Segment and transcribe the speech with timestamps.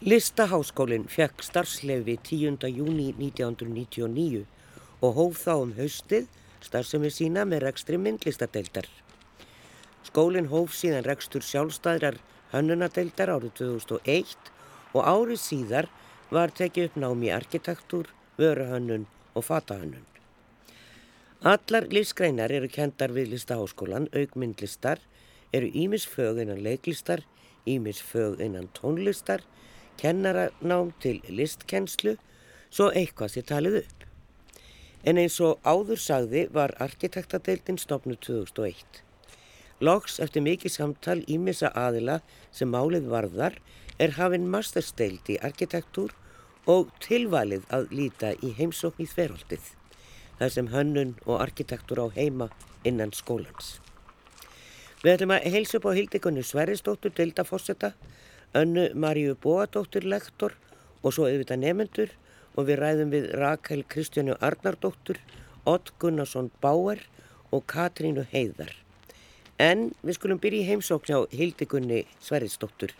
[0.00, 2.54] Listaháskólinn fekk starfslefi 10.
[2.72, 4.46] júni 1999
[5.04, 6.30] og hóf þá um haustið
[6.64, 8.88] starfsemi sína með rekstri myndlistadeildar.
[10.08, 12.16] Skólinn hóf síðan rekstur sjálfstæðrar
[12.54, 14.48] hönnunadeildar árið 2001
[14.96, 15.90] og árið síðar
[16.32, 18.08] var tekið upp nám í arkitektúr,
[18.40, 19.04] vöruhönnun
[19.36, 20.08] og fatahönnun.
[21.44, 25.04] Allar lífsgreinar eru kendar við listaháskólan, augmyndlistar,
[25.52, 27.20] eru ímisfög innan leiklistar,
[27.68, 29.44] ímisfög innan tónlistar,
[30.00, 32.16] kennaranám til listkennslu,
[32.72, 34.06] svo eitthvað sé talið upp.
[35.04, 39.02] En eins og áður sagði var arkitektadeildin stopnu 2001.
[39.80, 42.18] Loks eftir mikið samtal ímissa aðila
[42.52, 43.56] sem málið varðar
[44.00, 46.12] er hafinn mastersteild í arkitektúr
[46.68, 49.62] og tilvalið að líta í heimsókn í þverholdið.
[50.40, 52.50] Það sem hönnun og arkitektúr á heima
[52.84, 53.78] innan skólans.
[55.00, 57.94] Við ætlum að heilsa upp á hildikunni Sverrisdóttur deildafosseta
[58.54, 60.56] Önnu Maríu Bóadóttir lektor
[61.02, 62.14] og svo auðvitað nefnendur
[62.58, 65.20] og við ræðum við Rakel Kristjánu Arnardóttur,
[65.66, 67.04] Ott Gunnarsson Báer
[67.52, 68.72] og Katrínu Heiðar.
[69.60, 72.94] En við skulum byrja í heimsókn á Hildigunni Sverrisdóttur,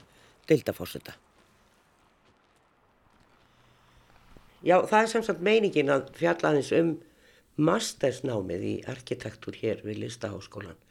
[0.47, 1.17] deildaforsetta.
[4.63, 6.95] Já, það er samsagt meiningin að fjalla aðeins um
[7.61, 10.77] mastersnámið í arkitektúr hér við Listaháskólan.
[10.77, 10.90] Eh,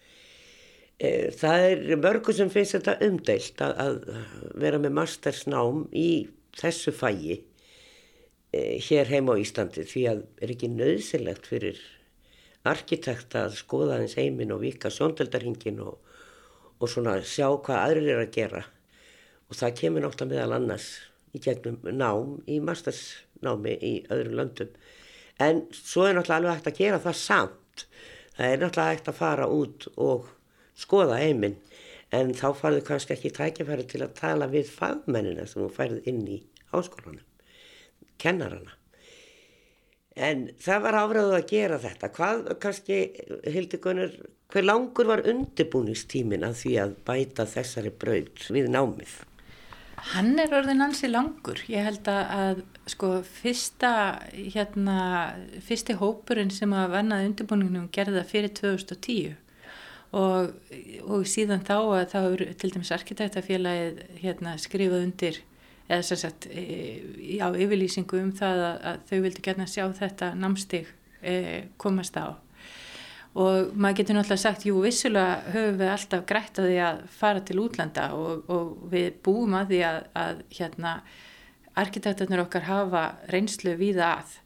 [0.99, 3.99] það er mörgu sem finnst þetta umdeilt að, að
[4.59, 6.27] vera með mastersnám í
[6.59, 7.37] þessu fægi
[8.51, 11.79] e, hér heim á Íslandi því að er ekki nöðsilegt fyrir
[12.67, 15.95] arkitekta að skoða hans heiminn og vika sjóndeldarhingin og,
[16.79, 18.63] og svona sjá hvað aðrir er að gera.
[19.49, 20.89] Og það kemur náttúrulega meðal annars
[21.33, 24.75] í gegnum nám í mastersnámi í öðrum löndum.
[25.39, 27.85] En svo er náttúrulega alveg hægt að gera það samt.
[28.35, 30.27] Það er náttúrulega hægt að fara út og
[30.79, 31.57] skoða heiminn
[32.15, 36.25] en þá farðu kannski ekki tækifæri til að tala við fagmennina sem þú færð inn
[36.25, 36.39] í
[36.73, 37.23] háskólanum,
[38.21, 38.75] kennarana.
[40.19, 42.09] En það var áfröðu að gera þetta.
[42.15, 42.99] Hvað kannski,
[43.47, 44.15] Hildi Gunnar,
[44.51, 49.19] hver langur var undirbúningstímin að því að bæta þessari braud við námið?
[50.09, 51.59] Hann er orðin ansi langur.
[51.69, 53.91] Ég held að sko fyrsta,
[54.33, 54.97] hérna,
[55.63, 59.37] fyrsti hópurinn sem að vannaði undirbúningunum gerði það fyrir 2010
[60.15, 60.55] og,
[61.05, 65.39] og síðan þá að þá eru til dæmis arkitektafélagið hérna, skrifað undir
[65.89, 70.33] eða sem sagt e, á yfirlýsingu um það að, að þau vildi gætna sjá þetta
[70.37, 70.89] námstig
[71.21, 71.35] e,
[71.81, 72.37] komast á.
[73.39, 77.41] Og maður getur náttúrulega sagt, jú vissulega höfum við alltaf grætt að því að fara
[77.45, 80.93] til útlanda og, og við búum að því að, að hérna
[81.79, 84.37] arkitektarnir okkar hafa reynslu víða að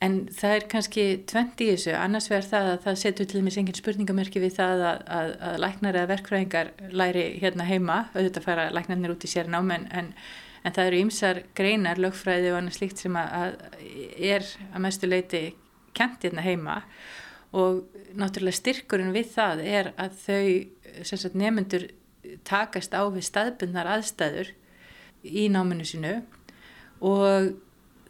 [0.00, 3.58] En það er kannski tvent í þessu, annars verður það að það setur til dæmis
[3.60, 8.64] engin spurningamerki við það að, að, að læknar eða verkfræðingar læri hérna heima, auðvitað fara
[8.72, 10.10] læknarnir út í sér námi en, en,
[10.64, 13.60] en það eru ymsar greinar, lögfræði og annað slíkt sem að,
[14.16, 15.44] er að mestu leiti
[15.92, 16.80] kent hérna heima.
[17.52, 17.84] Og
[18.16, 21.90] náttúrulega styrkurinn við það er að þau nefnendur
[22.48, 24.54] takast á við staðbundnar aðstæður
[25.28, 26.20] í náminu sinu
[27.04, 27.52] og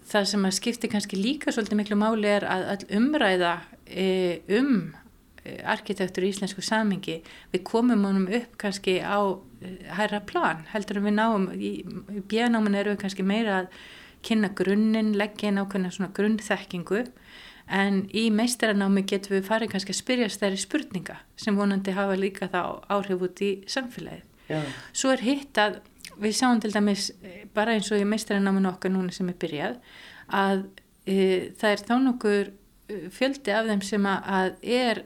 [0.08, 3.52] það sem að skipti kannski líka svolítið miklu máli er að all umræða
[3.86, 4.08] e,
[4.58, 4.72] um
[5.44, 7.20] e, arkitektur í íslensku samingi
[7.52, 9.20] við komum honum upp kannski á
[9.62, 13.72] e, hæra plan, heldur við náum í, í björnáman eru við kannski meira að
[14.26, 17.04] kynna grunninn, leggja inn ákveðna svona grunnþekkingu
[17.70, 22.50] en í meistaranámi getum við farið kannski að spyrjast þeirri spurninga sem vonandi hafa líka
[22.50, 24.26] þá áhrif út í samfélagið.
[24.50, 24.60] Já.
[24.92, 25.78] Svo er hitt að
[26.20, 29.76] við sjáum til dæmis eh, bara eins og í meistaranáminu okkar núna sem er byrjað
[30.40, 30.64] að
[31.06, 31.16] e,
[31.58, 35.04] það er þá nokkur eh, fjöldi af þeim sem að er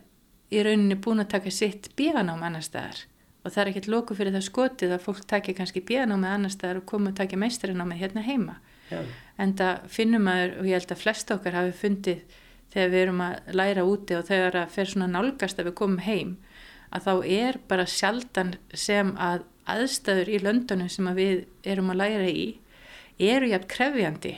[0.54, 3.04] í rauninni búin að taka sitt bíanám annar staðar
[3.44, 6.80] og það er ekkert lóku fyrir það skotið að fólk takja kannski bíanámið annar staðar
[6.80, 8.58] og koma og takja meistaranámið hérna heima
[8.90, 9.00] Já.
[9.40, 12.40] en það finnum að og ég held að flest okkar hafi fundið
[12.74, 16.04] þegar við erum að læra úti og þegar það fer svona nálgast að við komum
[16.04, 16.36] heim
[16.94, 22.00] að þá er bara sjaldan sem að aðstæður í löndunum sem að við erum að
[22.02, 22.46] læra í
[23.22, 24.34] eru jægt krefjandi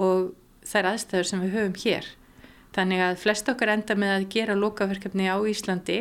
[0.00, 0.32] og
[0.64, 2.10] þær aðstæður sem við höfum hér.
[2.74, 5.98] Þannig að flest okkar enda með að gera lokaverkefni á Íslandi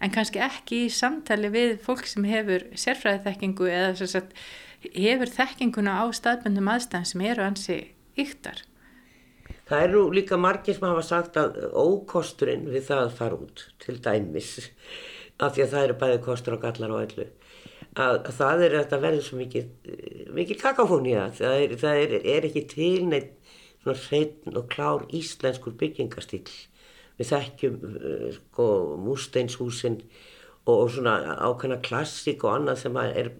[0.00, 4.34] en kannski ekki í samtali við fólk sem hefur sérfræðið þekkingu eða sagt,
[4.96, 7.78] hefur þekkinguna á staðböndum aðstæðan sem eru ansi
[8.18, 8.64] yktar.
[9.70, 14.00] Það eru líka margir sem hafa sagt að ókosturinn við það að fara út til
[14.02, 14.56] dæmis
[15.38, 17.26] af því að það eru bæði kostur og gallar og öllu
[17.98, 19.70] að, að það er að verða svo mikið,
[20.36, 23.36] mikið kakafóni að það, er, það er, er ekki til neitt
[23.80, 26.44] svona hreitn og klár íslenskur byggingastíl
[27.20, 28.66] við þekkjum uh, sko
[29.04, 33.32] músteinshúsin og, og svona ákveðna klassík og annað sem er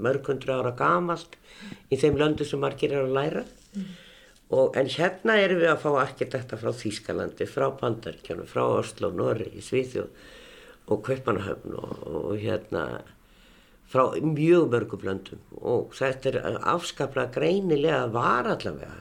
[0.00, 1.36] mörgundru ára gamalt
[1.90, 3.44] í þeim löndu sem margir eru að læra.
[4.50, 9.62] Og, en hérna erum við að fá arkitekta frá Þýskalandi, frá Bandaríkjónu, frá Oslo, Norri,
[9.62, 10.08] Svíþjóð
[10.90, 12.86] og Kaupanahöfn og, og hérna
[13.90, 15.44] frá mjög mörgum löndum.
[15.60, 19.00] Og þetta er afskaplega greinilega var allavega.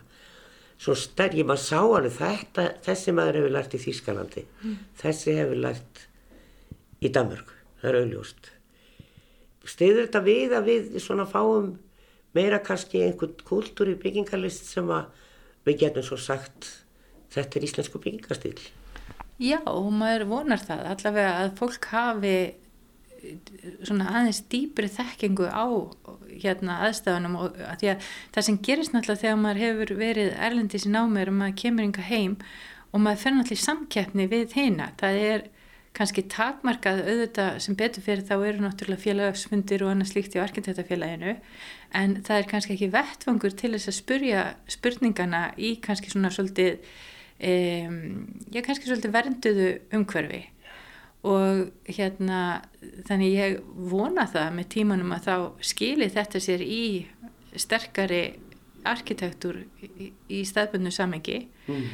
[0.79, 4.45] Svo stærg, ég maður sá alveg þetta, þessi maður hefur lært í Þýskalandi.
[4.63, 4.77] Mm.
[5.01, 6.07] þessi hefur lært
[7.03, 8.53] í Danmörku, það er auðljóst
[9.69, 11.73] stiður þetta við að við svona fáum
[12.37, 15.09] meira kannski einhvern kultúr í byggingarlist sem að
[15.67, 16.69] við getum svo sagt
[17.33, 18.57] þetta er íslensku byggingastíl
[19.39, 20.81] Já, og maður vonar það.
[20.91, 22.33] Allavega að fólk hafi
[23.87, 25.65] svona aðeins dýbri þekkingu á
[26.39, 30.87] hérna aðstafanum og að því að það sem gerist náttúrulega þegar maður hefur verið erlendis
[30.87, 32.35] í námið og maður kemur yngar heim
[32.89, 35.47] og maður fer náttúrulega í samkeppni við heina, það er
[35.97, 41.35] kannski takmarkað auðvitað sem betur fyrir þá eru náttúrulega félagsfundir og annað slíkt í arkitektafélaginu
[41.97, 46.77] en það er kannski ekki vettfangur til þess að spurja spurningana í kannski svona svolítið
[47.49, 47.97] um,
[48.53, 50.43] já kannski svolítið vernduðu umhverfi
[51.27, 52.61] og hérna
[53.07, 53.57] þannig ég
[53.91, 55.35] vona það með tímanum að þá
[55.71, 56.83] skilir þetta sér í
[57.59, 58.21] sterkari
[58.87, 61.89] arkitektur í, í staðbundu samengi mm.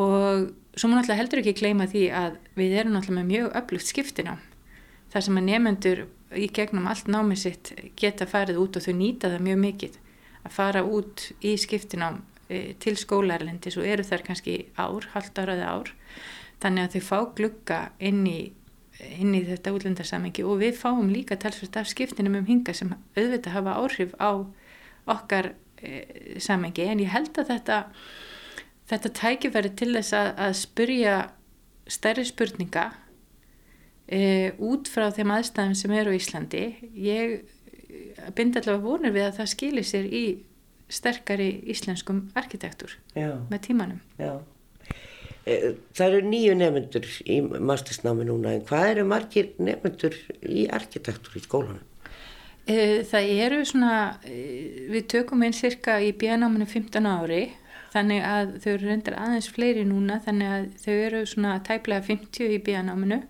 [0.00, 3.90] og svo má náttúrulega heldur ekki kleima því að við erum náttúrulega með mjög öflugt
[3.92, 4.36] skiptina
[5.14, 6.04] þar sem að nefnendur
[6.34, 9.98] í gegnum allt námið sitt geta farið út og þau nýta það mjög mikið
[10.44, 12.10] að fara út í skiptina
[12.48, 15.94] e, til skólarlendis og eru þar kannski ár, halvt áraði ár
[16.62, 18.40] þannig að þau fá glugga inn í,
[19.02, 23.56] inn í þetta útlendarsamengi og við fáum líka talsvöld af skiptinum um hinga sem auðvitað
[23.56, 24.30] hafa áhrif á
[25.10, 25.52] okkar
[25.82, 27.80] e, samengi en ég held að þetta
[28.90, 31.16] þetta tækifæri til þess að, að spurja
[31.90, 32.86] stærri spurninga
[34.06, 36.64] e, út frá þeim aðstæðum sem eru í Íslandi
[36.94, 37.36] ég
[38.36, 40.24] bind allavega vonur við að það skilir sér í
[40.92, 43.40] sterkari íslenskum arkitektur Já.
[43.50, 44.38] með tímanum Já.
[45.44, 51.36] E, það eru nýju nefnendur í mastersnámi núna en hvað eru margir nefnendur í arkitektur
[51.36, 51.82] í skólanum?
[52.64, 57.42] E, það eru svona, við tökum einn cirka í bíanáminu 15 ári
[57.92, 62.56] þannig að þau eru reyndar aðeins fleiri núna þannig að þau eru svona tæplega 50
[62.56, 63.20] í bíanáminu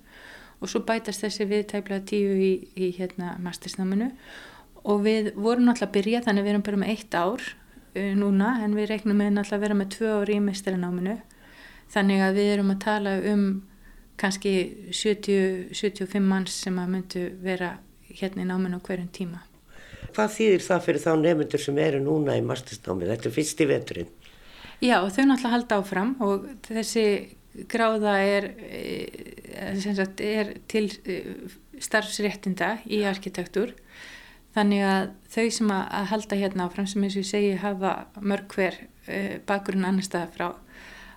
[0.62, 4.12] og svo bætast þessi við tæplega 10 í, í hérna mastersnáminu
[4.84, 7.44] og við vorum náttúrulega að byrja þannig að við erum bara með eitt ár
[8.22, 11.16] núna en við reiknum með náttúrulega að vera með tvö ári í mestarináminu
[11.92, 13.46] þannig að við erum að tala um
[14.20, 14.54] kannski
[14.94, 17.76] 70-75 manns sem að myndu vera
[18.14, 19.42] hérna í náminu á hverjum tíma.
[20.14, 23.10] Hvað þýðir það fyrir þá nefndur sem eru núna í mastersnáminu?
[23.10, 24.12] Þetta er fyrst í veturinn.
[24.84, 27.06] Já, þau náttúrulega halda áfram og þessi
[27.70, 31.48] gráða er, eh, sagt, er til eh,
[31.78, 33.74] starfsréttinda í arkitektur
[34.54, 38.50] þannig að þau sem að halda hérna áfram sem eins og ég segi hafa mörg
[38.54, 40.48] hver eh, bakgrunn annar staða frá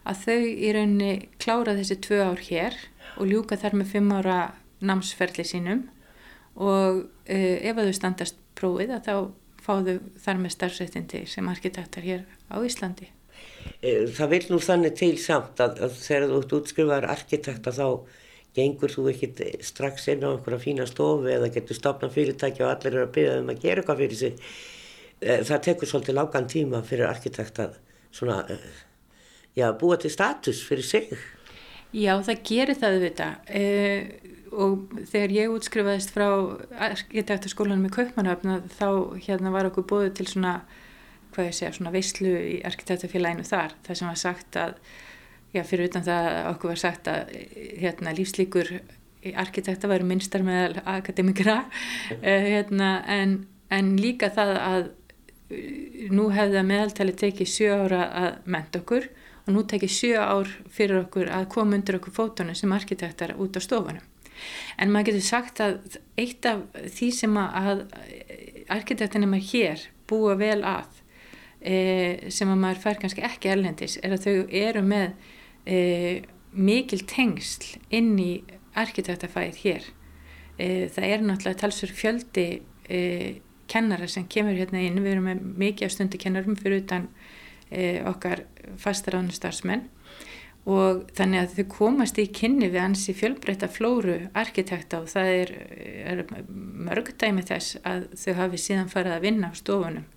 [0.07, 1.11] að þau í rauninni
[1.41, 2.77] klára þessi tvö ár hér
[3.17, 4.39] og ljúka þar með fimm ára
[4.79, 5.85] námsferðli sínum
[6.55, 9.15] og uh, ef að þau standast prófið að þá
[9.67, 13.09] fá þau þar með starfsréttindi sem arkitektar hér á Íslandi.
[13.81, 17.87] Eh, það vil nú þannig til samt að, að þegar þú ert útskrifaður arkitekta þá
[18.57, 22.95] gengur þú ekkit strax inn á einhverja fína stofu eða getur stopnað fyrirtæki og allir
[22.95, 24.41] eru að byrja um að gera eitthvað fyrir sig.
[25.21, 27.69] Eh, það tekur svolítið lágan tíma fyrir arkitekta
[28.11, 28.86] svona, eh,
[29.57, 31.11] já, búa til status fyrir sig.
[31.95, 34.09] Já, það gerir það þetta eh,
[34.51, 36.27] og þegar ég útskrifaðist frá
[36.89, 40.59] arkitektaskólanum í Kaupmannhafna þá hérna var okkur búið til svona
[41.33, 44.77] hvað ég segja, svona veislu í arkitektafélaginu þar, það sem var sagt að
[45.53, 47.33] já, fyrir utan það okkur var sagt að
[47.81, 48.71] hérna, lífslíkur
[49.37, 51.61] arkitekta væri minnstar með akademikra.
[52.21, 53.39] Eh, hérna, en,
[53.73, 54.81] en líka það að
[55.51, 59.09] eh, nú hefði að meðaltali tekið sjö ára að menta okkur
[59.47, 63.55] og nú tekið sjö ár fyrir okkur að koma undir okkur fótunum sem arkitektar út
[63.55, 64.03] á stofunum.
[64.77, 67.85] En maður getur sagt að eitt af því sem að
[68.69, 71.01] arkitektinum er hér búa vel að
[71.61, 75.07] e, sem að maður fær kannski ekki erlendis er að þau eru með
[75.65, 75.79] e,
[76.51, 78.31] mikil tengsl inn í
[78.77, 79.89] arkitektafæð hér
[80.57, 82.47] e, það er náttúrulega talsur fjöldi
[83.67, 87.09] kennara sem kemur hérna inn við erum með mikið af stundu kennarum fyrir utan
[87.69, 88.45] e, okkar
[88.81, 89.87] fastaráðnum starfsmenn.
[90.67, 95.53] Og þannig að þau komast í kynni við ansi fjölbreytta flóru arkitekta og það er,
[96.11, 100.07] er mörg dæmi þess að þau hafi síðan farið að vinna á stofunum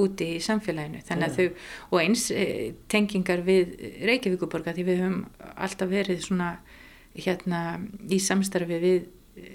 [0.00, 1.00] úti í samfélaginu.
[1.06, 2.44] Þannig að þau, og eins e,
[2.92, 3.72] tengingar við
[4.06, 5.22] Reykjavíkuborga því við höfum
[5.56, 6.50] alltaf verið svona
[7.16, 7.62] hérna
[8.12, 9.46] í samstarfi við e,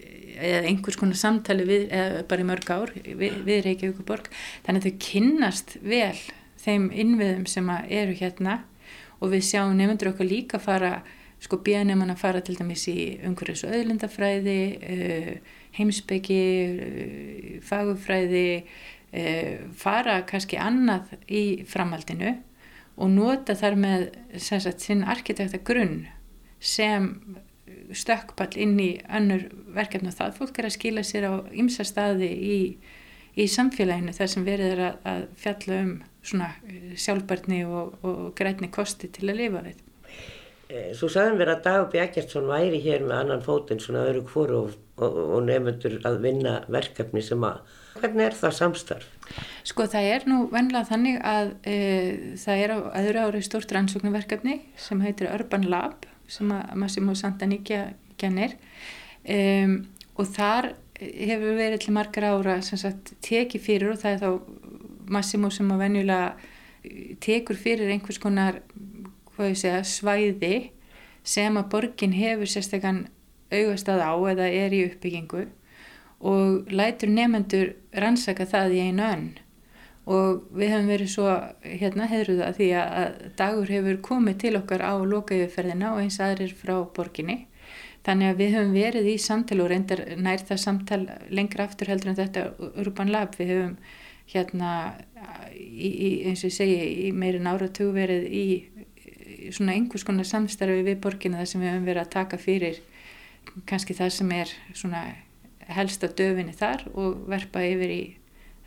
[0.50, 1.86] eða einhvers konar samtali við,
[2.28, 4.28] bara í mörg ár við, við Reykjavíkuborg
[4.66, 6.18] þannig að þau kynnast vel
[6.66, 8.64] þeim innviðum sem eru hérna.
[9.22, 10.98] Og við sjáum nefndur okkar líka fara
[11.46, 15.32] sko nefnum að fara til dæmis í umhverjus og öðlindafræði uh,
[15.78, 22.36] heimsbyggi uh, fagufræði uh, fara kannski annað í framhaldinu
[22.96, 24.06] og nota þar með
[24.40, 26.06] sagt, sinn arkitekta grunn
[26.60, 27.12] sem
[27.94, 30.10] stökkpall inn í önnur verkefni.
[30.10, 32.60] Og það fólk er að skila sér á ymsa staði í,
[33.36, 38.22] í samfélaginu þar sem verið er að, að fjalla um svona eh, sjálfbarni og, og
[38.38, 39.82] grætni kosti til að lifa við.
[40.66, 44.62] Eh, svo sagðum við að Dag Bjarkjardsson væri hér með annan fótinn svona öðru kvóru
[44.64, 47.60] og, og, og nefndur að vinna verkefni sem að,
[48.00, 49.12] hvernig er það samstarf?
[49.66, 51.78] Sko það er nú vennilega þannig að e,
[52.42, 57.84] það er á öðru ári stort rannsóknarverkefni sem heitir Urban Lab sem að Massimo Santaníkja
[58.22, 58.58] kennir
[59.30, 59.80] um,
[60.18, 64.30] og þar hefur verið til margar ára sagt, tekið fyrir og það er þá
[65.06, 66.30] Massimo sem að venjulega
[67.22, 68.62] tekur fyrir einhvers konar
[69.38, 70.72] segja, svæði
[71.26, 73.10] sem að borgin hefur sérstaklega
[73.54, 75.46] augastað á eða er í uppbyggingu
[76.26, 79.26] og lætur nefnendur rannsaka það í einu önn.
[80.06, 81.32] Og við hefum verið svo
[81.66, 86.78] hérna heðruða því að dagur hefur komið til okkar á lokajöferðina og eins aðrir frá
[86.96, 87.48] borginni
[88.06, 91.02] þannig að við hefum verið í samtal og reyndar nær það samtal
[91.34, 92.46] lengra aftur heldur en þetta
[92.82, 93.78] Urban Lab við hefum
[94.32, 94.72] hérna
[95.54, 98.46] í, í, eins og ég segi í meirin áratug verið í
[99.54, 102.82] svona einhvers konar samstarfi við borginna þar sem við hefum verið að taka fyrir
[103.70, 105.04] kannski það sem er svona
[105.76, 108.02] helst á döfinni þar og verpa yfir í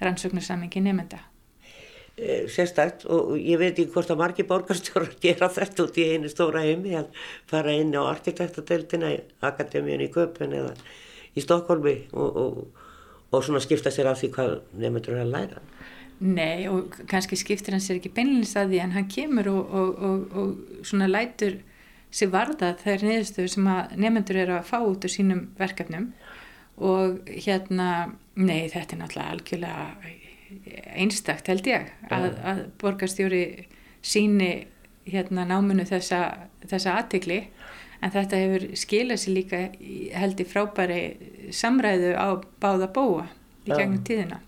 [0.02, 1.20] rannsóknarsammingi nefnda.
[2.18, 6.30] Eh, sérstækt og ég veit ekki hvort að margi borgarstjórar gera þetta út í einu
[6.32, 7.12] stóra heimi að
[7.46, 10.72] fara inn á arkitektadeildina í Akademíun í Köpun eða
[11.38, 12.82] í Stokkólmi og, og,
[13.30, 15.62] og svona skipta sér af því hvað nefndur er að læra.
[16.18, 20.02] Nei og kannski skiptir hann sér ekki beinleins að því en hann kemur og,
[20.42, 21.60] og svona lætur
[22.10, 26.10] sér varða þær niðurstöður sem að nefndur er að fá út úr sínum verkefnum
[26.82, 28.08] og hérna
[28.38, 30.26] Nei, þetta er náttúrulega algjörlega
[30.96, 33.42] einstakt held ég að, að borgarstjóri
[34.04, 34.52] síni
[35.08, 37.40] hérna náminu þessa, þessa aðtikli
[38.04, 39.62] en þetta hefur skilað sér líka
[40.14, 41.00] held í frábæri
[41.54, 42.28] samræðu á
[42.62, 43.24] báða bóa
[43.66, 44.42] í gegnum tíðina.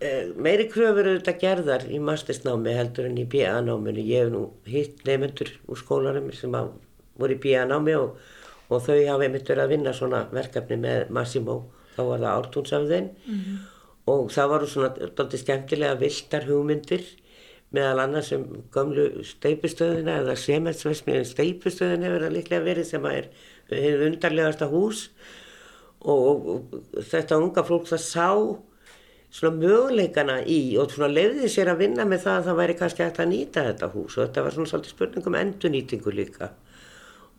[0.00, 4.00] Eh, meiri kröfur eru þetta gerðar í mastersnámi heldur en í BA-náminu.
[4.00, 8.16] Ég hef nú hitt nefnendur úr skólanum sem voru í BA-námi og,
[8.70, 11.58] og þau hafa einmitt verið að vinna svona verkefni með Massimo
[11.92, 13.58] þá var það ártúnsafðin mm -hmm.
[14.08, 17.04] Og það voru svona doldið skemmtilega viltar hugmyndir
[17.74, 23.28] meðal annars um gamlu steipustöðina eða semensvesmiðin steipustöðin hefur það líklega verið sem er
[23.70, 25.04] hefur undarlegasta hús.
[26.00, 26.74] Og, og,
[27.10, 28.28] þetta unga fólk það sá
[29.30, 33.04] svona möguleikana í og svona leiði sér að vinna með það að það væri kannski
[33.04, 34.16] hægt að nýta þetta hús.
[34.16, 36.50] Og þetta var svona svolítið spurning um endurnýtingu líka.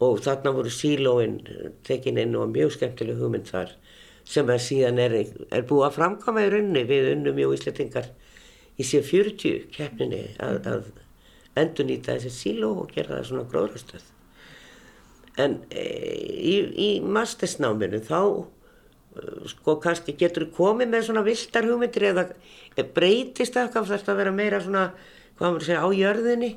[0.01, 1.41] Og þarna voru sílóin
[1.86, 3.75] tekin inn og mjög skemmtileg hugmynd þar
[4.28, 5.16] sem er síðan er,
[5.51, 8.10] er búið að framkama í raunni við unnum í Íslandingar
[8.80, 10.90] í sér 40 keppninni að, að
[11.60, 14.08] endur nýta þessi síló og gera það svona gróðrastöð.
[15.42, 15.86] En e,
[16.38, 22.28] í, í mastersnáminu þá e, sko kannski getur þú komið með svona viltar hugmyndir eða
[22.96, 24.86] breytist það kannski þarf það að vera meira svona,
[25.40, 26.51] hvað maður segja, á jörðinni?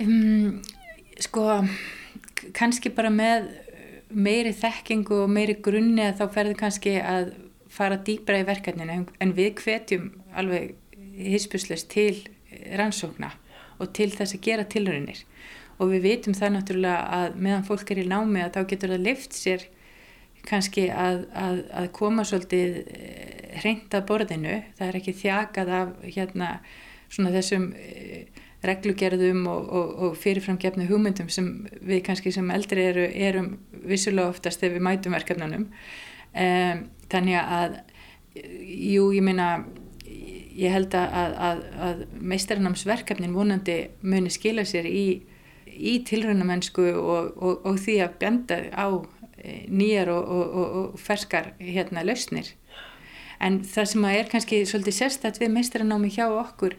[0.00, 0.60] Um,
[1.20, 1.46] sko
[2.56, 3.50] kannski bara með
[4.10, 7.32] meiri þekkingu og meiri grunni að þá ferður kannski að
[7.70, 9.04] fara dýbra í verkefninu.
[9.22, 10.74] En við hvetjum alveg
[11.20, 12.24] hispuslust til
[12.78, 13.32] rannsókna
[13.80, 15.24] og til þess að gera tilröðinir
[15.80, 19.06] og við vitum það náttúrulega að meðan fólk er í námi að þá getur það
[19.06, 19.64] lift sér
[20.44, 22.76] kannski að, að, að koma svolítið
[23.60, 26.50] hreinta borðinu, það er ekki þjakað af hérna
[27.10, 27.66] svona þessum
[28.66, 31.50] reglugerðum og, og, og fyrirframgefnu hugmyndum sem
[31.80, 33.52] við kannski sem eldri eru, erum
[33.88, 35.68] vissulega oftast þegar við mætum verkefnunum.
[36.30, 37.78] Um, þannig að
[38.36, 39.48] jú, ég meina
[40.60, 45.22] ég held að, að, að meistarinámsverkefnin vonandi muni skila sér í,
[45.66, 48.88] í tilröndamennsku og, og því að bjanda á
[49.40, 52.52] e, nýjar og ferskar hérna lausnir.
[53.40, 56.76] En það sem er kannski svolítið sérstætt við meistarinámi hjá okkur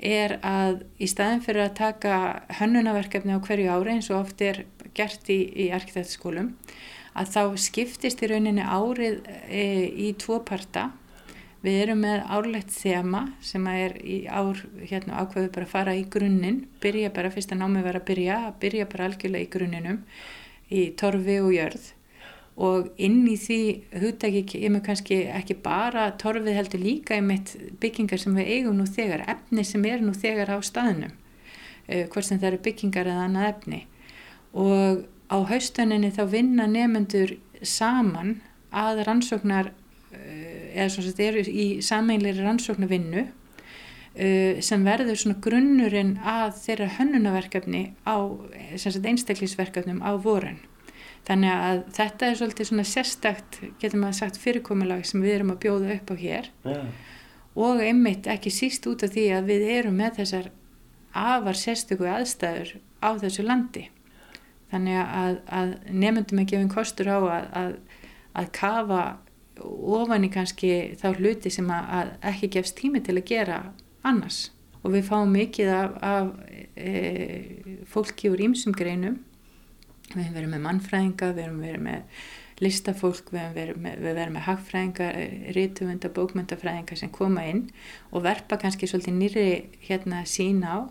[0.00, 2.14] er að í staðin fyrir að taka
[2.60, 4.64] hönnunaverkefni á hverju ári eins og oft er
[4.96, 6.54] gert í, í arkitekturskólum
[7.20, 10.90] að þá skiptist í rauninni árið e, í tvo parta.
[11.60, 16.06] Við erum með árlegt þema sem er í ár hérna, ákveðu bara að fara í
[16.08, 19.98] grunninn, byrja bara fyrst að námi vera að byrja, að byrja bara algjörlega í grunninum,
[20.72, 21.90] í torfi og jörð
[22.60, 23.60] og inn í því
[24.02, 28.84] hugtæki kemur kannski ekki bara torfið heldur líka í mitt byggingar sem við eigum nú
[28.88, 31.14] þegar, efni sem er nú þegar á staðnum,
[31.88, 33.80] uh, hvort sem það eru byggingar eða annað efni.
[34.52, 38.40] Og á haustuninni þá vinna nefnendur saman
[38.76, 46.18] að rannsóknar uh, eða svona þetta eru í sameinleiri rannsóknarvinnu uh, sem verður svona grunnurinn
[46.20, 48.20] að þeirra hönnunaverkefni á
[48.76, 50.60] einstaklisverkefnum á vorun
[51.28, 55.60] Þannig að þetta er svolítið svona sérstakt, getur maður sagt, fyrirkomulag sem við erum að
[55.64, 56.88] bjóða upp á hér yeah.
[57.54, 60.50] og einmitt ekki síst út af því að við erum með þessar
[61.12, 63.88] afar sérstöku aðstæður á þessu landi.
[64.70, 67.72] Þannig að, að nefndum að gefa einn kostur á að, að,
[68.40, 69.02] að kafa
[69.60, 73.62] ofan í kannski þá hluti sem að ekki gefst tími til að gera
[74.06, 74.48] annars.
[74.80, 76.30] Og við fáum mikið af, af
[76.78, 79.18] e, fólki úr ímsum greinum
[80.14, 82.24] við hefum verið með mannfræðinga, við hefum verið með
[82.60, 85.10] listafólk, við verið með, við með hagfræðinga,
[85.56, 87.62] rítuvunda, bókmyndafræðinga sem koma inn
[88.10, 89.46] og verpa kannski svolítið nýri
[89.86, 90.90] hérna sín á.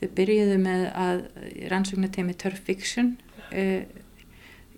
[0.00, 1.24] Þau byrjuðu með að
[1.72, 3.16] rannsóknartemi Turf Fiction
[3.50, 3.82] uh,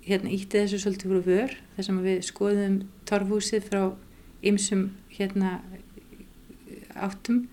[0.03, 3.83] hérna ítti þessu svolítið voru vör þar sem við skoðum torfhúsið frá
[4.43, 5.61] ymsum hérna
[6.99, 7.47] áttum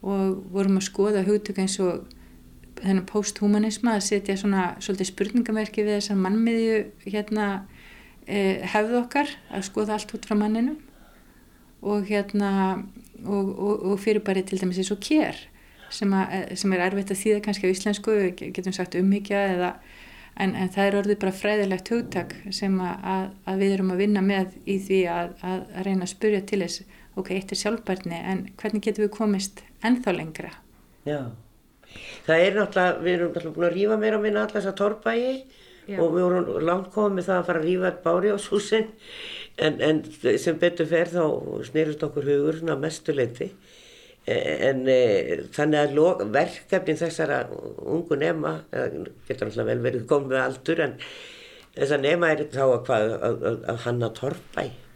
[0.00, 2.06] og vorum að skoða hugtök eins og
[2.82, 7.46] þennan post-humanisma að setja svona svolítið spurningamerki við þessar mannmiðju hérna
[8.26, 10.78] eh, hefðu okkar að skoða allt út frá manninum.
[11.80, 12.50] Og hérna
[13.24, 15.38] og, og, og fyrir bara til dæmis eins og kér
[15.90, 19.72] sem, að, sem er erfitt að þýða kannski á íslensku, getum sagt umhyggja eða
[20.40, 24.24] en, en það er orðið bara fræðilegt hugtak sem að, að við erum að vinna
[24.24, 26.84] með í því að, að reyna að spurja til þess
[27.20, 30.52] ok, eitt er sjálfbærni en hvernig getum við komist ennþá lengra?
[31.08, 31.32] Já
[32.26, 35.34] það er náttúrulega, við erum náttúrulega búin að rýfa meira og minna alltaf þessa torrbægi
[35.98, 38.88] og við vorum langt komið með það að fara að rýfa bári á súsin
[39.58, 40.02] en, en
[40.38, 41.24] sem betur fer þá
[41.66, 43.48] snýrust okkur hugur mestuleiti
[44.26, 44.36] e,
[44.70, 45.00] en e,
[45.56, 48.60] þannig að log, verkefnin þessara ungu nema,
[49.28, 50.94] getur alltaf vel verið komið með aldur en
[51.74, 53.10] þess að nema er þá að, að,
[53.50, 54.89] að, að hanna torrbægi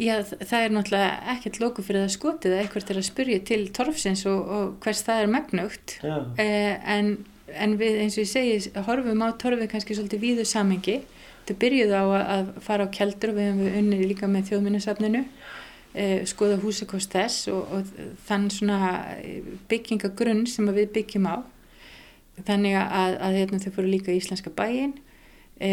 [0.00, 3.60] Já, það er náttúrulega ekkert lóku fyrir það skotið að eitthvað er að spurja til
[3.76, 5.96] torfsins og, og hvers það er megnugt.
[6.40, 7.10] Eh, en,
[7.52, 11.02] en við eins og ég segi horfum á torfið kannski svolítið víðu samengi
[11.50, 15.22] þetta byrjuð á að, að fara á keldur við hefum unnið líka með þjóðminnesafninu
[15.94, 17.92] eh, skoða húsakost þess og, og
[18.28, 18.80] þann svona
[19.70, 21.36] byggingagrunn sem við byggjum á.
[22.40, 24.96] Þannig að, að hérna, þau fóru líka í Íslenska bæin
[25.60, 25.70] e,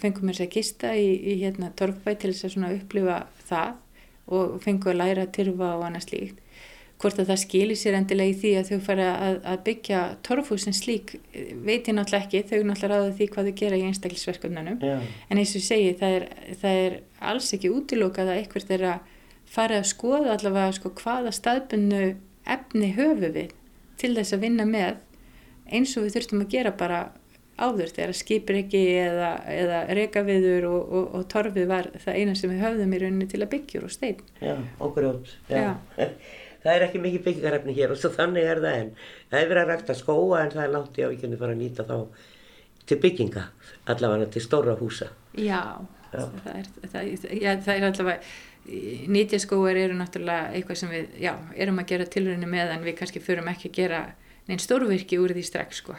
[0.00, 3.76] fengum mér sér gista í, í hérna, torfbæ til þess að upplifa það
[4.28, 6.44] og fengum að læra að tyrfa og annað slíkt.
[6.98, 10.74] Hvort að það skilir sér endilega í því að þau fara að, að byggja torfhúsin
[10.74, 11.12] slík
[11.62, 15.04] veit ég náttúrulega ekki, þau náttúrulega ráða því hvað þau gera í einstaklisverkefnunum yeah.
[15.30, 16.26] en eins og segi, það er,
[16.58, 16.96] það er
[17.30, 19.14] alls ekki útilokað að eitthvað er að
[19.48, 22.02] fara að skoða allavega sko, hvaða staðbunnu
[22.48, 23.54] efni höfu við
[24.02, 24.98] til þess að vinna með
[25.70, 27.00] eins og við þurftum að gera bara
[27.58, 32.64] áður þegar skipriki eða, eða rekaviður og, og, og torfið var það eina sem við
[32.64, 34.22] höfðum í rauninni til að byggjur og stein.
[34.42, 35.32] Já, okkur átt.
[36.62, 38.90] það er ekki mikið byggjarefni hér og svo þannig er það en
[39.30, 41.86] það er verið að rækta skóa en það er langt í kunum fara að nýta
[41.88, 41.96] þá
[42.88, 43.44] til bygginga,
[43.92, 45.10] allavega til stóra húsa.
[45.36, 45.60] Já,
[46.12, 46.22] já.
[46.44, 48.30] Það, er, það, já það er allavega,
[49.12, 53.22] nýtjaskóar eru náttúrulega eitthvað sem við, já, erum að gera tilröðinu með en við kannski
[53.24, 54.00] förum ekki að gera
[54.48, 55.96] neinn stórvirki úr því strax sko.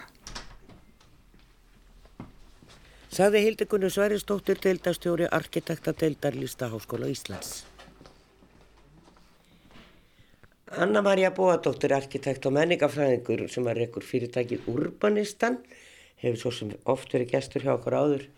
[3.10, 7.64] Saði Hildegunni Sværistóttir deildastjóri arkitekta deildar Lístaháskóla Íslands.
[10.78, 15.58] Anna-Maria Bóadóttir, arkitekt og menningafræðingur sem er ekkur fyrirtækið Urbanistan,
[16.22, 18.30] hefur svo sem oft verið gestur hjá okkur áður.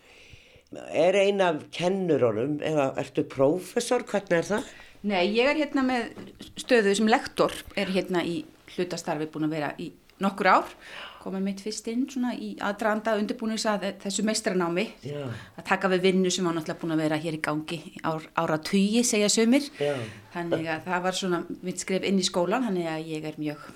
[0.88, 4.74] Er eina af kennurónum eða ertu prófessor, hvernig er það?
[5.04, 6.16] Nei, ég er hérna með
[6.64, 10.76] stöðu sem lektor, er hérna í hlutastarfi búin að vera í nokkur ár
[11.22, 15.22] komið mitt fyrst inn svona í aðdraanda undirbúinins að þessu meistranámi Já.
[15.56, 18.58] að taka við vinnu sem var náttúrulega búin að vera hér í gangi ár, ára
[18.58, 19.94] tugi segja sömur Já.
[20.34, 23.68] þannig að það var svona mitt skref inn í skólan þannig að ég er mjög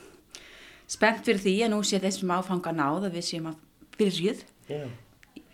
[0.96, 3.62] spennt fyrir því að nú sé þessum áfanga náð að við séum að
[4.00, 4.82] byrjuð Já.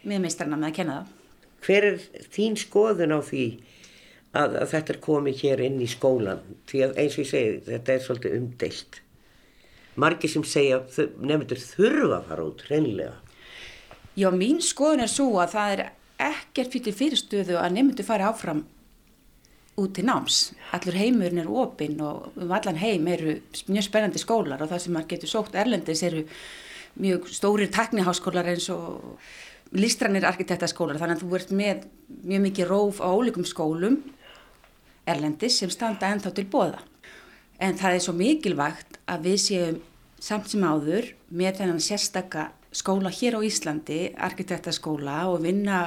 [0.03, 1.19] með meistranámi að kenna það
[1.63, 2.01] Hver er
[2.35, 3.45] þín skoðun á því
[4.33, 7.57] að, að þetta er komið hér inn í skólan því að eins og ég segi
[7.69, 9.02] þetta er svolítið umdeilt
[9.97, 10.81] margir sem segja
[11.21, 13.19] nefndur þurfa að fara út reynilega
[14.13, 15.83] Já, mín skoðun er svo að það er
[16.21, 18.67] ekkert fyrir fyrirstöðu að nefndur fara áfram
[19.81, 20.51] út til náms.
[20.77, 23.39] Allur heimurinn er opinn og um allan heim eru
[23.73, 26.27] mjög spennandi skólar og það sem maður getur sókt erlendis eru
[27.01, 29.17] mjög stórir tekniháskólar eins og
[29.73, 31.87] listrannir arkitektaskólar þannig að þú ert með
[32.21, 33.97] mjög mikið róf á ólíkum skólum
[35.09, 36.85] erlendis sem standa ennþá til bóða.
[37.63, 39.77] En það er svo mikilvægt að við séum
[40.23, 45.85] samt sem áður með þennan sérstakka skóla hér á Íslandi, arkitektaskóla og vinna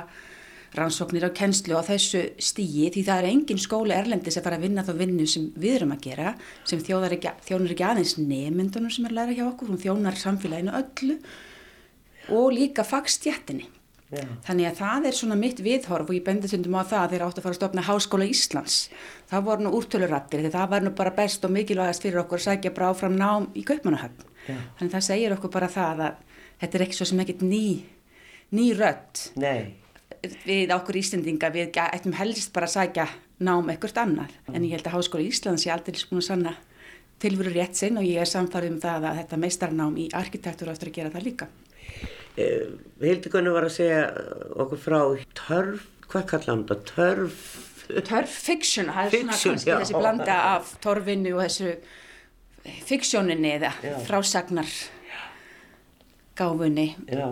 [0.75, 4.65] rannsóknir á kennslu á þessu stíi því það er engin skóla erlendis að fara að
[4.67, 6.33] vinna þá vinnu sem við erum að gera
[6.67, 10.19] sem þjónar ekki, þjónar ekki aðeins nemyndunum sem er að læra hjá okkur, hún þjónar
[10.19, 11.19] samfélaginu öllu
[12.35, 13.69] og líka fagstjættinni.
[14.15, 14.35] Yeah.
[14.47, 17.39] Þannig að það er svona mitt viðhorf og ég bendi sundum á það þegar átt
[17.39, 18.77] að fara að stopna Háskóla Íslands.
[19.31, 22.45] Það voru nú úrtölurattir því það var nú bara best og mikilvægast fyrir okkur að
[22.47, 24.29] sækja bara áfram nám í Kaupmannahöfn.
[24.45, 24.61] Yeah.
[24.79, 26.21] Þannig það segir okkur bara það að
[26.61, 27.65] þetta er ekki svo sem ekkit ný,
[28.55, 29.25] ný rött.
[29.41, 29.75] Nei.
[30.45, 33.09] Við okkur Íslendinga við ættum helst bara að sækja
[33.45, 34.31] nám ekkert annar.
[34.47, 34.55] Mm.
[34.55, 36.55] En ég held að Háskóla Íslands er aldrei að sanna
[37.21, 40.91] tilvöru rétt sinn og ég er samfarið um það að þetta meistarnám í arkitektur áttur
[40.91, 41.47] að gera það líka.
[42.35, 42.67] Eh,
[42.99, 44.01] Hildikunni var að segja
[44.59, 44.99] okkur frá
[45.37, 47.43] törf, hvað kallar hann þetta, törf?
[48.09, 49.77] Törf fiction, það er svona kannski já.
[49.79, 51.75] þessi blanda af torfinni og þessu
[52.89, 53.93] fiksjóninni eða já.
[54.07, 54.71] frásagnar
[56.35, 56.89] gáfunni.
[57.07, 57.27] Já.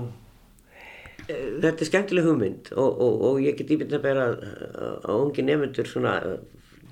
[1.28, 5.44] Eh, þetta er skemmtileg hugmynd og, og, og ég get íbyrna að bera að ungi
[5.48, 6.16] nefnendur svona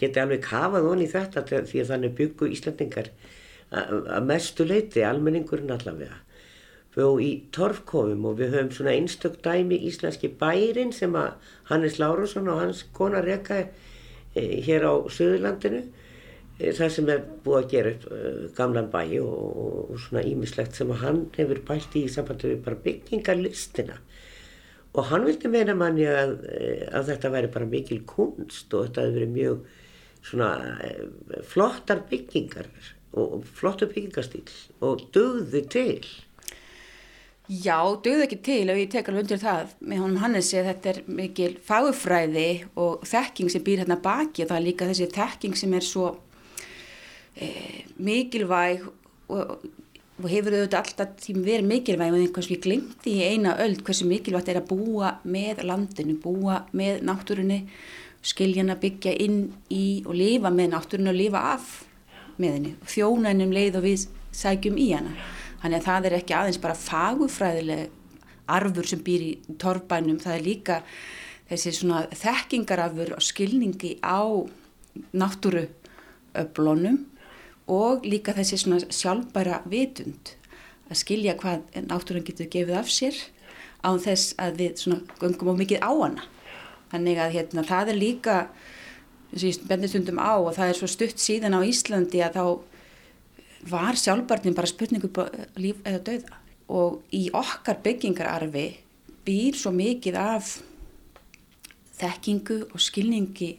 [0.02, 3.12] geti alveg kafað honi í þetta því að þannig byggu Íslandingar
[3.72, 6.18] að mestu leiti, almenningurinn allavega
[7.00, 11.38] og í torfkofum og við höfum svona einstök dæmi íslenski bærin sem að
[11.70, 13.62] Hannes Lárusson og hans kona reyka
[14.36, 15.86] e, hér á Suðurlandinu
[16.60, 20.92] e, þar sem er búið að gera upp e, gamlan bæi og, svona ímislegt sem
[20.92, 23.96] að hann hefur bælt í sambandi við bara byggingarlistina.
[24.92, 26.34] Og hann vildi meina manni að,
[26.92, 29.62] að þetta væri bara mikil kunst og þetta hefur verið mjög
[30.28, 30.50] svona
[31.48, 32.68] flottar byggingar
[33.16, 34.44] og flottu byggingarstíl
[34.84, 36.12] og döði til
[37.50, 40.92] Já, döðu ekki til og ég tek alveg undir það með honum Hannesi að þetta
[40.92, 42.50] er mikil fagufræði
[42.80, 46.06] og þekking sem býr hérna baki og það er líka þessi þekking sem er svo
[47.36, 47.50] e,
[47.98, 49.66] mikilvæg og,
[50.22, 54.08] og hefur auðvitað alltaf tím verið mikilvæg og einhvers við glimti í eina öll hversu
[54.08, 57.64] mikilvægt er að búa með landinu, búa með náttúrunni,
[58.22, 61.78] skilja hann að byggja inn í og lifa með náttúrunni og lifa af
[62.38, 65.18] með henni þjóna hennum leið og við sækjum í hana.
[65.62, 67.98] Þannig að það er ekki aðeins bara fagufræðileg
[68.52, 70.82] arfur sem býr í torfbænum, það er líka
[71.52, 74.24] þessi svona þekkingarafur og skilningi á
[75.16, 77.04] náttúruöflónum
[77.72, 80.36] og líka þessi svona sjálfbæra vitund
[80.92, 83.18] að skilja hvað náttúrun getur gefið af sér
[83.86, 86.26] á þess að við svona gungum á mikið á hana.
[86.92, 88.36] Þannig að hérna það er líka,
[89.32, 92.36] þess að ég bendir stundum á og það er svo stutt síðan á Íslandi að
[92.36, 92.46] þá
[93.70, 95.10] var sjálfbarnin bara spurningu
[95.62, 96.40] líf eða dauða
[96.72, 98.66] og í okkar byggingararfi
[99.26, 100.56] býr svo mikið af
[102.00, 103.52] þekkingu og skilningi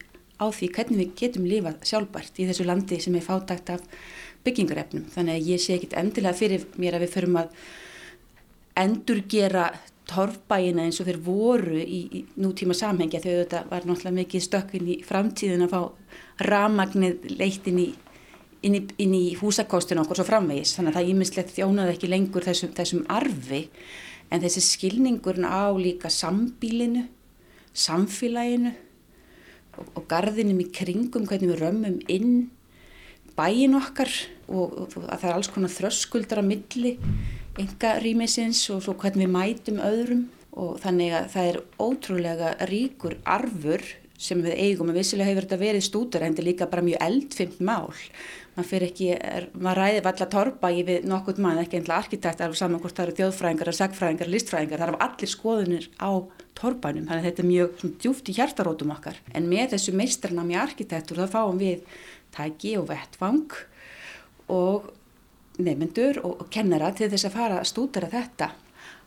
[0.42, 3.84] á því hvernig við getum lifað sjálfbart í þessu landi sem er fátagt af
[4.42, 5.06] byggingarefnum.
[5.12, 7.52] Þannig að ég sé ekkit endilega fyrir mér að við förum að
[8.82, 9.68] endurgera
[10.10, 14.88] torfbæina eins og þeir voru í, í nútíma samhengja þegar þetta var náttúrulega mikið stökkinn
[14.90, 17.88] í framtíðin að fá ramagnið leittin í
[18.66, 20.76] inn í, inn í húsakostun okkur svo framvegis.
[20.76, 23.62] Þannig að það ímislegt þjónaði ekki lengur þessum, þessum arfi.
[24.32, 27.04] En þessi skilningurinn á líka sambílinu,
[27.76, 28.72] samfélaginu
[29.78, 32.50] og, og garðinum í kringum hvernig við römmum inn
[33.36, 34.10] bæin okkar
[34.48, 36.98] og, og að það er alls konar þröskuldar á milli
[37.60, 40.28] enga rýmisins og svo hvernig við mætum öðrum.
[40.52, 43.84] Og þannig að það er ótrúlega ríkur arfur
[44.20, 44.90] sem við eigum.
[44.92, 47.88] Og vissilega hefur þetta verið stúdur en þetta er líka bara mjög eldfimt mál
[48.52, 52.42] maður fyrir ekki, er, maður ræði valla torpa í við nokkurt mann, ekki einlega arkitekt
[52.44, 56.12] alveg saman hvort það eru þjóðfræðingar, sagfræðingar, listfræðingar, það eru allir skoðunir á
[56.58, 60.58] torpanum, þannig að þetta er mjög djúft í hjartarótum okkar, en með þessu meistrarnam í
[60.60, 61.86] arkitektur þá fáum við
[62.36, 63.56] tæki og vettvang
[64.52, 64.90] og
[65.62, 68.50] nefnendur og, og kennara til þess að fara að stúdara þetta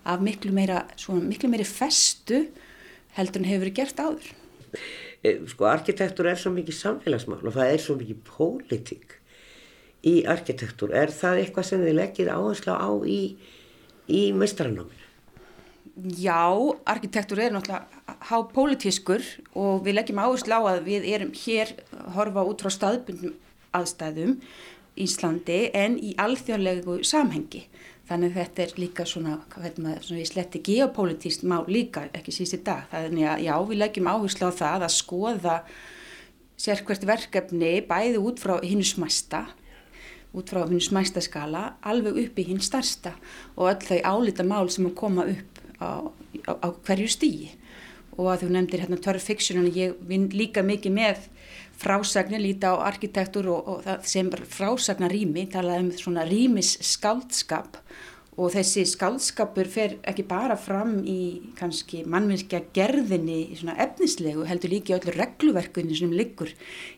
[0.06, 2.48] af miklu meira, svona, miklu meiri festu
[3.18, 4.32] heldur en hefur verið gert áður.
[5.26, 9.16] Eh, sko arkitektur er svo mikið samfélagsmál og það er svo mikið pólitík
[10.06, 10.94] í arkitektur.
[10.94, 13.20] Er það eitthvað sem þið leggir áherslu á í,
[14.08, 15.02] í meistranáminu?
[15.96, 16.52] Já,
[16.92, 19.24] arkitektur er náttúrulega hápólitískur
[19.56, 21.72] og við leggjum áherslu á að við erum hér
[22.18, 23.38] horfa út frá staðbundum
[23.76, 24.40] aðstæðum
[24.96, 27.66] Íslandi en í alþjóðlegu samhengi.
[28.06, 32.60] Þannig að þetta er líka svona, maður, svona við sletti geopolítíst má líka ekki síst
[32.60, 32.86] í dag.
[32.92, 35.56] Þannig að já, við leggjum áherslu á það að skoða
[36.62, 39.46] sérkvært verkefni bæði út frá hinn smæsta,
[40.36, 43.16] út frá hinn smæsta skala, alveg upp í hinn starsta
[43.56, 45.90] og öll þau álita mál sem að koma upp á,
[46.48, 47.54] á, á hverju stíi
[48.16, 51.30] og að þú nefndir hérna törf fiksjónu ég vinn líka mikið með
[51.76, 57.82] frásagnir, líta á arkitektur og, og það sem frásagnar rými talaði um svona rýmis skáldskap
[58.36, 64.74] og þessi skálskapur fer ekki bara fram í kannski mannverkja gerðinni í svona efnislegu heldur
[64.74, 66.52] líki öllu regluverkunni sem liggur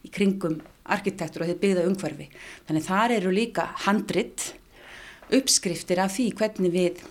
[0.06, 0.60] í kringum
[0.93, 2.28] arkitektur og þeir byggða umhverfi.
[2.67, 4.52] Þannig þar eru líka handrit,
[5.34, 7.02] uppskriftir af því hvernig við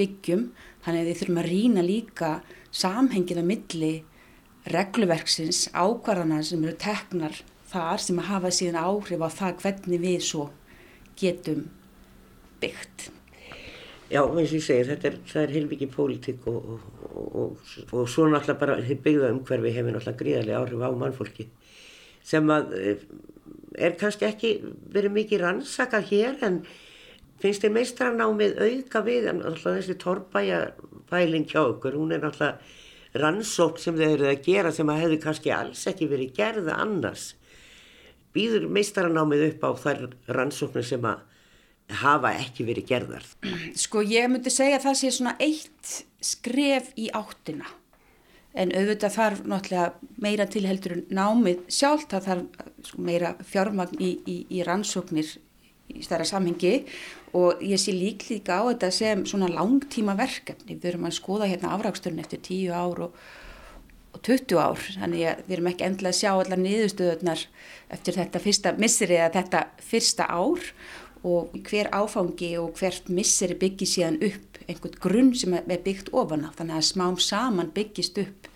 [0.00, 0.46] byggjum,
[0.84, 2.30] þannig að við þurfum að rína líka
[2.76, 3.92] samhengið á milli
[4.72, 7.36] regluverksins, ákvarðana sem eru teknar
[7.70, 10.48] þar sem að hafa síðan áhrif á það hvernig við svo
[11.18, 11.66] getum
[12.62, 13.10] byggt.
[14.06, 18.60] Já, eins og ég segir, er, er heilvikið pólitík og, og, og, og svo náttúrulega
[18.60, 21.48] bara byggða umhverfi hefur náttúrulega gríðarlega áhrif á mannfólki
[22.26, 23.06] sem að eh,
[23.76, 24.56] er kannski ekki
[24.94, 26.60] verið mikið rannsakað hér en
[27.42, 30.60] finnst þér meistranámið auka við en náttúrulega þessi torbæja
[31.10, 32.58] bæling hjá okkur, hún er náttúrulega
[33.16, 37.30] rannsók sem þau eru að gera sem að hefur kannski alls ekki verið gerða annars
[38.36, 40.02] býður meistranámið upp á þær
[40.36, 41.22] rannsóknir sem að
[42.02, 43.26] hafa ekki verið gerðar.
[43.78, 45.92] Sko ég myndi segja að það sé svona eitt
[46.24, 47.68] skref í áttina
[48.56, 54.00] en auðvitað þarf náttúrulega meira til heldur en námið sjálf það þarf sko, meira fjármagn
[54.00, 55.34] í, í, í rannsóknir
[55.92, 56.80] í stærra samhengi.
[57.36, 60.78] Og ég sé líklíka á þetta sem svona langtíma verkefni.
[60.78, 63.18] Við erum að skoða hérna afraksturinn eftir 10 ár og,
[64.16, 64.84] og 20 ár.
[64.96, 67.46] Þannig að við erum ekki endla að sjá allar niðurstöðunar
[67.96, 70.70] eftir þetta fyrsta misseri eða þetta fyrsta ár.
[71.26, 76.46] Og hver áfangi og hvert misseri byggir síðan upp einhvern grunn sem er byggt ofan
[76.46, 78.50] á þannig að smám saman byggist upp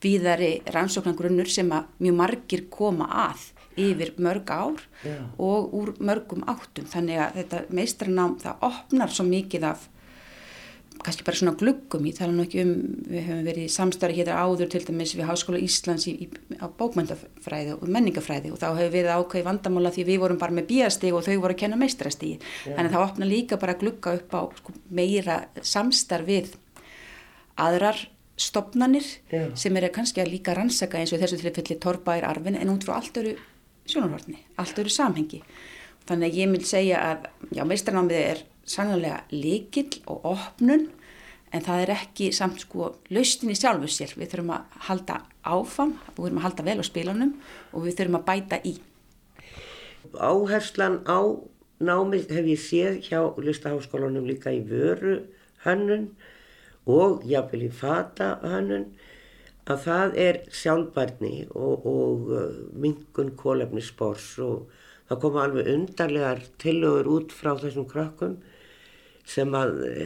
[0.00, 5.28] víðari rannsóknargrunnur sem að mjög margir koma að yfir mörg ár yeah.
[5.38, 9.86] og úr mörgum áttum þannig að þetta meistranám það opnar svo mikið af
[11.04, 12.72] kannski bara svona gluggum í tala nú ekki um,
[13.08, 16.28] við höfum verið í samstarri hér áður til dæmis við Háskóla Íslands í, í,
[16.60, 20.68] á bókmöndafræði og menningafræði og þá hefur við ákveði vandamála því við vorum bara með
[20.70, 22.76] bíastíg og þau voru að kenna meistrastígi yeah.
[22.76, 26.54] þannig að það opna líka bara glugga upp á sko, meira samstarf við
[27.60, 28.04] aðrar
[28.40, 29.50] stopnarnir yeah.
[29.58, 32.84] sem eru kannski að líka rannsaka eins og þessu tilfelli torpa er arfin en út
[32.84, 33.36] frá allt eru
[33.88, 35.40] sjónarhortni, allt eru samhengi
[36.08, 40.88] þannig að ég vil segja að já, meistranámið er sannlega líkil og opnun
[41.50, 45.96] en það er ekki samt sko laustin í sjálfu sér, við þurfum að halda áfam,
[46.14, 47.32] við þurfum að halda vel á spílanum
[47.72, 48.74] og við þurfum að bæta í.
[50.14, 51.20] Áherslan á
[51.80, 55.20] námið hef ég séð hjá listaháskólanum líka í vöru
[55.64, 56.10] hönnun
[56.90, 58.90] og jáfnvel í fata hönnun
[59.70, 64.70] að það er sjálfbarni og, og uh, mingun kólefnisspors og
[65.10, 68.36] það koma alveg undarlegar tilögur út frá þessum krökkum
[69.26, 70.04] sem að e,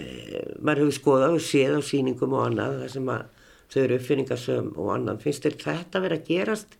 [0.64, 3.26] maður hefur skoðað og séð á síningum og annað þar sem að
[3.74, 5.20] þau eru uppfinningasöm og annað.
[5.24, 6.76] Finnst þér þetta verið að gerast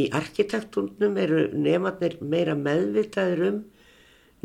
[0.00, 3.60] í arkitekturnum eru nefnarnir meira meðvitaður um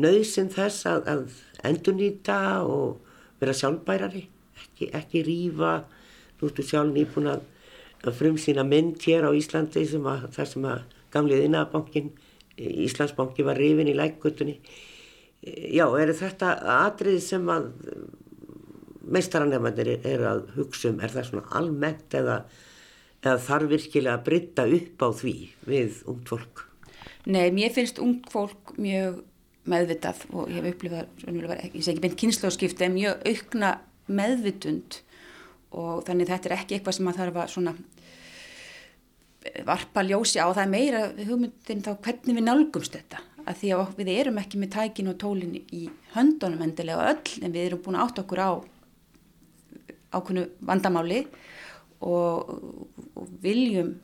[0.00, 3.00] nöðsinn þess að, að endurnýta og
[3.40, 4.22] vera sjálfbærari,
[4.54, 5.74] ekki, ekki rýfa,
[6.38, 10.66] nú ertu sjálf nýbúin að frum sína mynd hér á Íslandi sem að, þar sem
[10.70, 12.12] að gamlið innabankin,
[12.60, 14.58] Íslandsbanki var rifin í lækgutunni
[15.40, 17.70] já, eru þetta atrið sem að
[19.10, 22.42] meistaranefndir er að hugsa um, er það svona almennt eða,
[23.22, 25.34] eða þarf virkilega að britta upp á því
[25.66, 26.64] við ungt fólk?
[27.30, 29.22] Nei, mér finnst ungt fólk mjög
[29.70, 33.72] meðvitað og ég hef upplifað, ég segi ekki beint kynnslóðskipti, en mjög aukna
[34.10, 35.00] meðvitund.
[35.76, 37.74] Og þannig þetta er ekki eitthvað sem að þarf að svona
[39.66, 43.22] varpa ljósi á það er meira hugmyndin þá hvernig við nálgumst þetta.
[43.48, 47.54] Að því að við erum ekki með tækin og tólin í höndunum endilega öll en
[47.54, 48.50] við erum búin að átta okkur á
[50.10, 51.22] ákveðnu vandamáli
[52.04, 52.50] og,
[53.16, 53.94] og viljum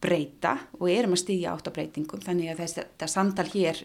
[0.00, 2.22] breyta og erum að stígja átt á breytingum.
[2.24, 3.82] Þannig að þess, þetta samtal hér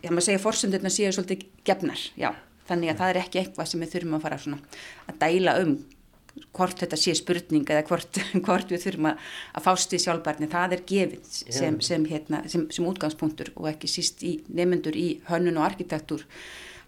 [0.00, 2.30] ég maður segja fórsöndurna séu svolítið gefnar, já,
[2.68, 5.74] þannig að það er ekki eitthvað sem við þurfum að fara að dæla um
[6.56, 10.76] hvort þetta sé spurning eða hvort, hvort við þurfum að, að fást í sjálfbarni, það
[10.76, 15.60] er gefið sem, sem, hérna, sem, sem útgangspunktur og ekki síst í nefnendur í hönnun
[15.60, 16.26] og arkitektúr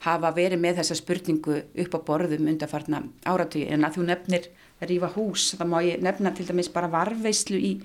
[0.03, 4.49] hafa verið með þessa spurningu upp á borðum undarfarna áratöyu en að þú nefnir
[4.83, 7.77] rífa hús, þá má ég nefna til dæmis bara varveislu í,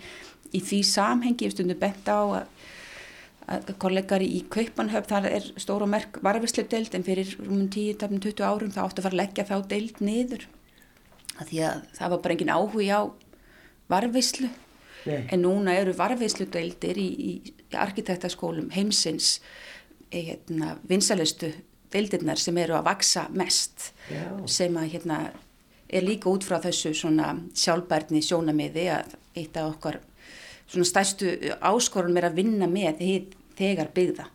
[0.49, 2.47] í því samhengi, ég stundu bent á að
[3.47, 8.43] að kollegari í Kaupanhöf þar er stóru og merk varfislu deild en fyrir rúmum 10-20
[8.43, 10.43] árum þá áttu að fara að leggja þá deild niður
[11.37, 13.01] að því að það var bara engin áhugi á
[13.91, 14.49] varfislu
[15.07, 17.31] en núna eru varfislu deildir í, í,
[17.77, 19.37] arkitektaskólum heimsins
[20.11, 21.53] eh, hérna, vinsalistu
[21.93, 24.25] deildirnar sem eru að vaksa mest Já.
[24.49, 25.19] sem að hérna
[25.87, 30.01] er líka út frá þessu svona sjálfbærni sjónamiði að eitt af okkar
[30.67, 31.31] svona stærstu
[31.63, 33.05] áskorun er að vinna með
[33.57, 34.27] þegar byggða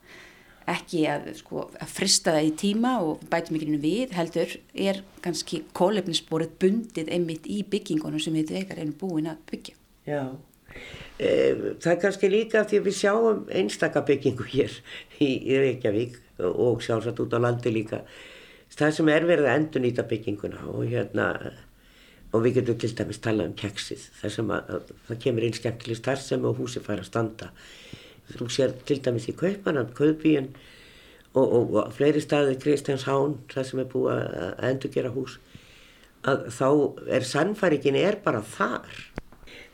[0.74, 5.62] ekki að, sko, að frista það í tíma og bætum ekki við heldur er kannski
[5.76, 9.78] kólefnisborið bundið einmitt í byggingunum sem við þegar erum búin að byggja.
[10.08, 10.22] Já.
[11.18, 11.30] E,
[11.78, 14.78] Það er kannski líka því að við sjáum einstaka byggingu hér
[15.20, 15.30] í,
[15.62, 16.20] Reykjavík
[16.52, 18.02] og sjálfsagt út á landi líka.
[18.72, 21.28] Það sem er verið að endur nýta bygginguna og hérna
[22.32, 25.56] og við getum til dæmis talað um keksið þar sem að, að það kemur einn
[25.58, 27.50] skemmtileg starfsemi og húsi fær að standa
[28.30, 30.52] þú sér til dæmis í Kaupanan, Kaupíun
[31.34, 35.38] og, og, og fleiri staði Kristjáns Hán, það sem er búið að endur gera hús
[36.28, 36.68] að þá
[37.16, 38.86] er sannfæringin er bara þar.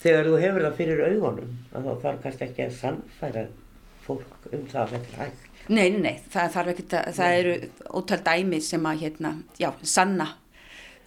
[0.01, 3.47] Þegar þú hefur það fyrir augunum að þá þarf kannski ekki að sannfæra
[4.07, 5.47] fólk um það að þetta er hægt.
[5.69, 7.57] Nei, nei, nei, það þarf ekki að, það eru
[8.01, 10.29] ótal dæmi sem að hérna, já, sanna.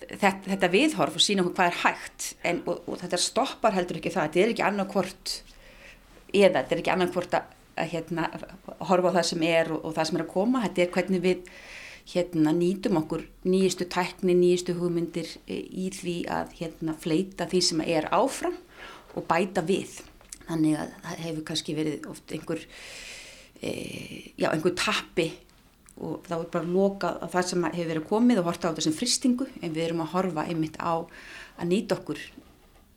[0.01, 4.12] Þetta, þetta viðhorf og sína hvað er hægt en, og, og þetta stoppar heldur ekki
[4.12, 5.34] það þetta er ekki annarkvort
[6.34, 8.30] eða þetta er ekki annarkvort að, að hérna,
[8.89, 10.63] horfa á það sem er og, og það sem er að koma.
[10.65, 11.54] Þetta er hvernig við
[12.12, 18.10] hérna, nýtum okkur nýjistu tækni, nýjistu hugmyndir í því að hérna, fleita því sem er
[18.15, 18.58] áfram
[19.15, 20.00] og bæta við.
[20.48, 22.65] Þannig að það hefur kannski verið oft einhver
[23.62, 23.72] e,
[24.36, 25.30] já, einhver tappi
[26.02, 28.96] og þá er bara loka að það sem hefur verið komið og horta á þessum
[28.98, 32.22] fristingu en við erum að horfa einmitt á að nýta okkur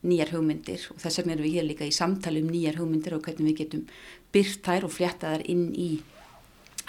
[0.04, 3.24] nýjar hugmyndir og þess vegna erum við hér líka í samtali um nýjar hugmyndir og
[3.24, 3.86] hvernig við getum
[4.34, 5.88] byrt þær og fljata þær inn í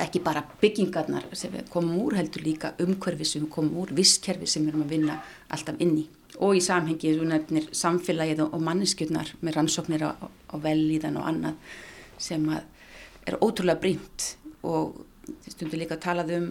[0.02, 4.48] ekki bara byggingarnar sem við komum úr heldur líka umhverfi sem við komum úr, visskerfi
[4.50, 5.18] sem við erum að vinna
[5.56, 6.06] alltaf inn í.
[6.44, 11.78] Og í samhengi þú nefnir samfélagið og manneskjurnar með rannsóknir á, á velíðan og annað
[12.20, 14.34] sem er ótrúlega brínt
[14.68, 15.06] og
[15.48, 16.50] stundu líka að talað um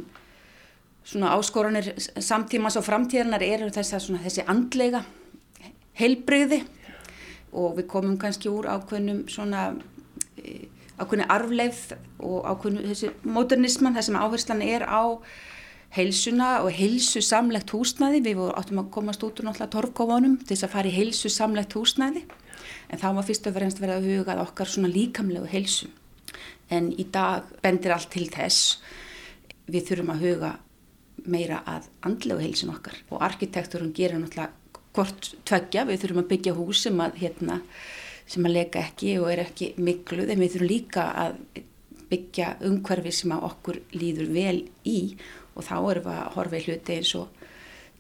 [1.05, 5.05] svona áskoranir samtímas og framtíðanar eru þess að þessi andlega
[5.99, 6.63] heilbreyði
[7.55, 9.67] og við komum kannski úr ákveðnum svona
[10.39, 10.67] e,
[10.99, 11.87] ákveðni arfleif
[12.19, 15.23] og ákveðnu þessi modernisman þar sem áherslan er á
[15.95, 18.25] heilsuna og heilsu samlegt húsnæði.
[18.27, 21.77] Við áttum að komast út úr náttúrulega torfkófanum til þess að fara í heilsu samlegt
[21.79, 22.25] húsnæði.
[22.91, 25.91] En þá var fyrst og fremst verið að huga okkar svona líkamlegu heilsu.
[26.75, 28.81] En í dag bendir allt til þess
[29.71, 30.53] við þurfum að huga
[31.31, 32.99] meira að andlegu heilsin okkar.
[33.15, 34.64] Og arkitekturinn gerir náttúrulega
[34.95, 37.61] hvort tveggja, við þurfum að byggja hús sem að, hérna,
[38.31, 41.39] sem að leka ekki og er ekki mikluð en við þurfum líka að
[42.11, 44.99] byggja umhverfi sem að okkur líður vel í.
[45.55, 47.45] Og þá erum við að horfa í hluti eins og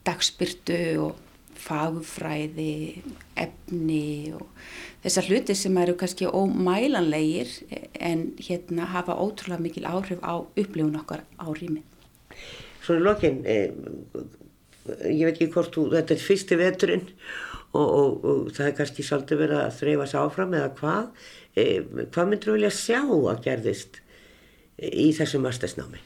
[0.05, 1.21] dagspyrtu og
[1.65, 3.03] fagfræði,
[3.41, 4.49] efni og
[5.05, 7.51] þessar hluti sem eru kannski ómælanlegir
[7.95, 11.83] en hérna hafa ótrúlega mikil áhrif á upplifun okkar á rými.
[12.85, 13.71] Svo í lokin, eh,
[14.87, 17.07] ég veit ekki hvort þú, þetta er fyrsti veturinn
[17.75, 21.79] og, og, og það er kannski svolítið verið að þreyfa sér áfram eða hvað, eh,
[22.14, 24.01] hvað myndur þú vilja sjá að gerðist
[24.79, 26.03] í þessu mastersnámi?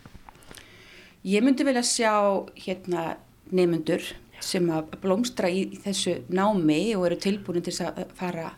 [1.26, 2.14] Ég myndi vilja sjá
[2.54, 3.16] hérna
[3.50, 4.04] nefnundur
[4.44, 8.52] sem að blómstra í, í þessu námi og eru tilbúin til að fara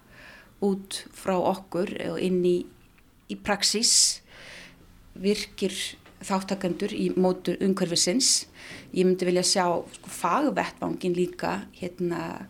[0.64, 2.59] út frá okkur og inn í,
[3.33, 4.20] í praxis
[5.16, 5.72] virkir
[6.20, 8.44] þáttakandur í mótur umhverfisins.
[8.90, 12.48] Ég myndi vilja sjá sko, fagvettvangin líka hérna,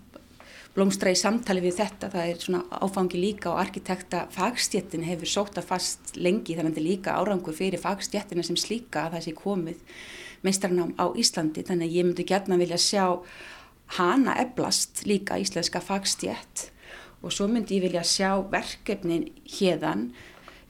[0.74, 2.08] blómstra í samtali við þetta.
[2.14, 6.56] Það er svona áfangi líka og arkitekta fagstjettin hefur sóta fast lengi.
[6.56, 10.02] Þannig að þetta er líka árangur fyrir fagstjettina sem slíka að það sé komið
[10.46, 11.66] meistarnám á Íslandi.
[11.68, 13.04] Þannig að ég myndi gætna vilja sjá
[13.98, 16.70] hana eblast líka íslenska fagstjætt
[17.20, 19.26] og svo myndi ég vilja sjá verkefnin
[19.58, 20.08] hérðan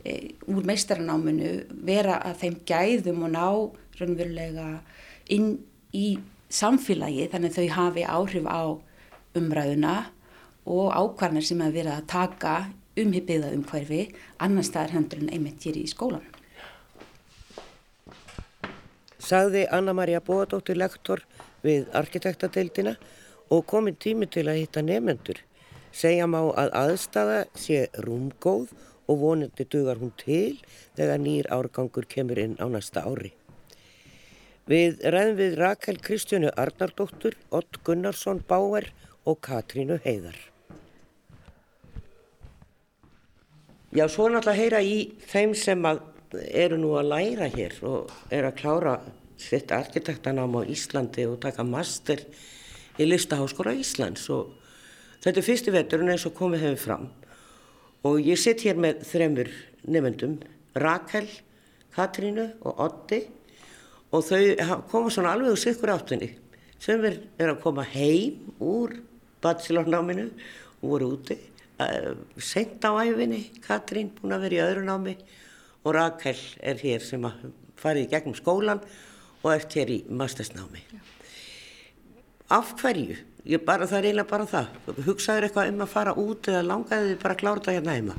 [0.02, 1.52] e, úr meistarnáminu
[1.87, 3.46] vera að þeim gæðum og ná
[4.00, 4.70] raunverulega
[5.36, 5.52] inn
[5.96, 6.18] í
[6.50, 8.62] samfélagi þannig að þau hafi áhrif á
[9.38, 9.94] umræðuna
[10.66, 12.56] og ákvarnir sem að vera að taka
[13.00, 14.04] umhypiða um hverfi
[14.42, 16.40] annar staðar hendur en einmitt hér í skólanum
[19.30, 21.22] sagði Anna-Maria Bóadóttir lektor
[21.62, 22.96] við arkitektadeildina
[23.52, 25.42] og komin tími til að hitta nefnendur.
[25.92, 28.70] Segja má að aðstafa sé rúmgóð
[29.10, 30.60] og vonandi dugar hún til
[30.96, 33.35] þegar nýr árgangur kemur inn á næsta ári.
[34.69, 38.90] Við ræðum við Rakel Kristjánu Arnardóttur, Ott Gunnarsson Báer
[39.25, 40.37] og Katrínu Heiðar.
[43.90, 45.87] Já, svo er náttúrulega að heyra í þeim sem
[46.54, 48.92] eru nú að læra hér og eru að klára
[49.40, 52.23] sitt arkitektanám á Íslandi og taka master
[53.00, 54.29] í listaháskóra Íslands.
[54.31, 54.52] Og
[55.25, 57.08] þetta er fyrsti veturinn eins og komið hefur fram.
[58.06, 59.50] Og ég sitt hér með þremur
[59.90, 60.38] nefndum,
[60.79, 61.27] Rakel,
[61.96, 63.25] Katrínu og Otti
[64.11, 66.31] og þau koma svona alveg úr sikkur áttunni.
[66.81, 68.94] sem er, er að koma heim úr
[69.42, 70.31] bachelornáminu
[70.81, 71.37] og voru úti.
[72.37, 75.17] Sent á æfinni, Katrín búin að vera í öðru námi
[75.85, 77.50] og Rakel er hér sem að
[77.81, 78.83] farið gegnum skólan
[79.42, 80.85] og eftir hér í mastersnámi.
[82.50, 83.17] Af hverju?
[83.48, 84.73] Ég bara, það er eiginlega bara það.
[85.06, 88.17] Hugsaður eitthvað um að fara út eða langaði þið bara að klára það hérna heima?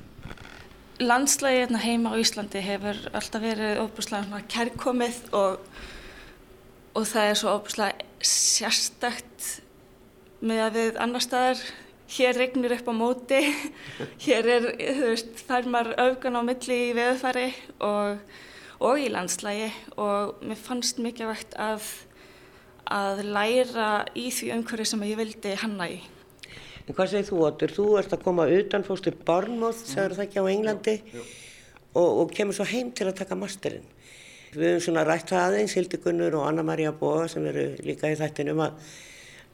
[1.01, 5.63] Landslægi hérna heima á Íslandi hefur alltaf verið óbúslega kærkomið og,
[6.93, 9.47] og það er svo óbúslega sérstakt
[10.45, 11.63] með að við annar staðar
[12.11, 13.41] hér regnir upp á móti,
[14.27, 17.49] hér er, þú veist, þar maður auðgan á milli í veðfæri
[17.87, 18.21] og,
[18.85, 21.85] og í landslægi og mér fannst mikilvægt að,
[22.85, 26.01] að læra í því umhverju sem ég vildi hanna í.
[26.91, 27.71] En hvað segir þú, Otur?
[27.71, 32.57] Þú ert að koma utan, fóstu Barnmoth, sagður það ekki á Englandi og, og kemur
[32.57, 33.85] svo heim til að taka masterinn.
[34.51, 38.17] Við höfum svona rætt það aðeins, Hildi Gunnur og Anna-Maria Bóa sem eru líka í
[38.19, 38.91] þættinum að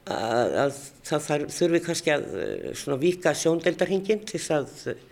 [0.07, 5.03] að, að það þar, þurfi kannski að eh, svona vika sjóndeldarhingin til þess að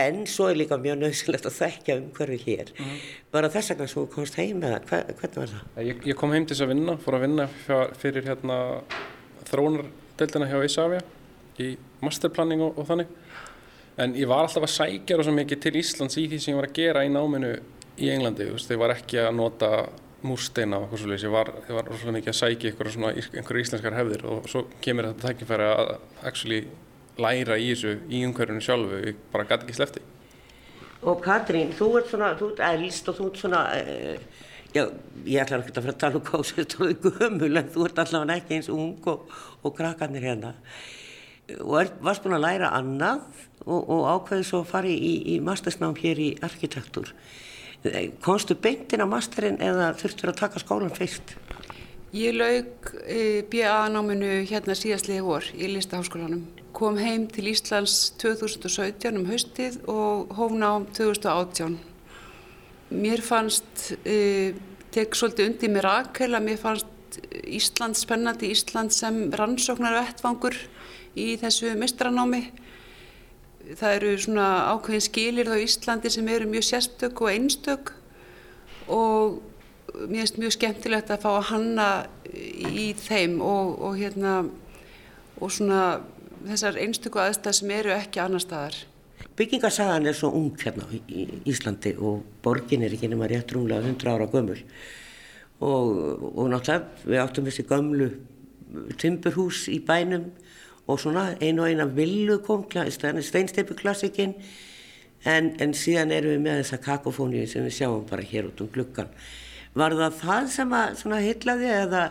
[0.00, 2.98] en svo er líka mjög nöðsilegt að þekkja um hverju hér mm -hmm.
[3.34, 5.86] bara þess vegna svo komst heim eða hver, hvernig var það?
[5.88, 7.48] Ég, ég kom heim til þess að vinna, fór að vinna
[7.98, 8.58] fyrir hérna
[9.50, 11.00] þrónardeldina hjá Ísafja
[11.60, 11.70] í
[12.04, 13.14] masterplanning og, og þannig.
[14.00, 16.70] En ég var alltaf að sækja rosa mikið til Íslands í því sem ég var
[16.70, 17.56] að gera í náminu
[18.00, 19.70] í Englandi, þú veist, ég var ekki að nota
[20.24, 23.66] múrsteina og eitthvað svolítið ég var, ég var svolítið mikið að sækja einhverja svona einhverja
[23.66, 25.92] íslenskar hefðir og svo kemur þetta tækifæri að
[26.30, 26.60] actually
[27.20, 29.00] læra í þessu í umhverjunu sjálfu.
[29.10, 30.04] Ég bara gæti ekki slefti
[31.00, 34.40] Og Katrín, þú ert svona, þú ert elst og þú ert svona uh,
[34.74, 34.82] já,
[35.24, 38.02] ég ætla ekki að fara að tala um hvað þú ert gömul en þú ert
[38.04, 39.30] allavega ekki eins ung og,
[39.64, 40.52] og krakkarnir hérna
[41.58, 43.22] og varst búin að læra annað
[43.66, 47.14] og, og ákveði svo að fara í, í mastersnám hér í arkitektur
[48.20, 51.32] Konstu beintin á masterinn eða þurftur að taka skólan fyrst?
[52.12, 56.42] Ég laug e, BA-náminu hérna síðastliði vor í Listaháskólanum.
[56.76, 61.78] Kom heim til Íslands 2017 um haustið og hófna á 2018.
[63.00, 64.52] Mér fannst, e,
[64.92, 70.58] tek svolítið undir mér aðkæla, mér fannst Ísland spennandi, Ísland sem rannsóknar vettfangur
[71.18, 72.44] í þessu mistranámi
[73.78, 77.92] það eru svona ákveðin skilir á Íslandi sem eru mjög sérstök og einstök
[78.90, 79.40] og
[80.08, 81.88] mér finnst mjög skemmtilegt að fá að hanna
[82.30, 84.34] í þeim og, og hérna
[85.40, 86.00] og svona
[86.46, 88.76] þessar einstöku aðstæð sem eru ekki annar staðar.
[89.36, 94.12] Byggingarsagan er svo ung hérna í Íslandi og borgin er ekki nema rétt rúmlega 100
[94.12, 94.60] ára gömul.
[95.60, 95.88] Og,
[96.32, 98.10] og náttúrulega við áttum þessi gömlu
[99.00, 100.30] timburhús í bænum
[100.90, 104.34] og svona einu og eina villu kom steinsteipu klassikinn
[105.24, 108.70] en, en síðan erum við með þessa kakofóníu sem við sjáum bara hér út um
[108.72, 109.12] glukkan
[109.76, 110.74] var það það sem
[111.14, 112.04] að hitlaði eða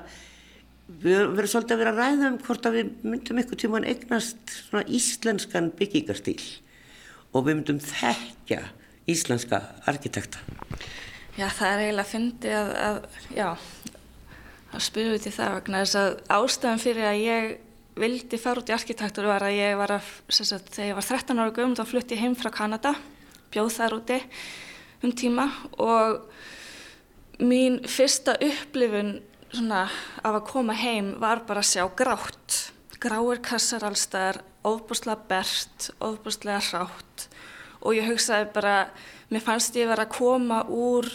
[0.89, 4.53] við verðum svolítið að vera að ræða um hvort að við myndum ykkur tíman eignast
[4.55, 6.41] svona íslenskan byggingarstýl
[7.33, 8.63] og við myndum þekkja
[9.09, 10.41] íslenska arkitekta.
[11.37, 12.97] Já það er eiginlega að fyndi að, að
[13.35, 13.47] já
[14.69, 16.09] að spyrja út í það vegna þess að
[16.39, 17.53] ástæðan fyrir að ég
[17.99, 21.41] vildi fara út í arkitektur var að ég var að, sagt, þegar ég var 13
[21.41, 22.93] ára gömum þá flutti ég heim frá Kanada,
[23.53, 24.19] bjóð þar úti
[25.03, 25.47] um tíma
[25.79, 26.25] og
[27.39, 29.17] mín fyrsta upplifun
[29.53, 29.85] svona
[30.23, 32.59] af að koma heim var bara að sjá grátt,
[32.99, 37.27] gráir kassar allstaðar, ofbúslega bert, ofbúslega hrátt
[37.79, 38.89] og ég hugsaði bara,
[39.31, 41.07] mér fannst ég verið að koma úr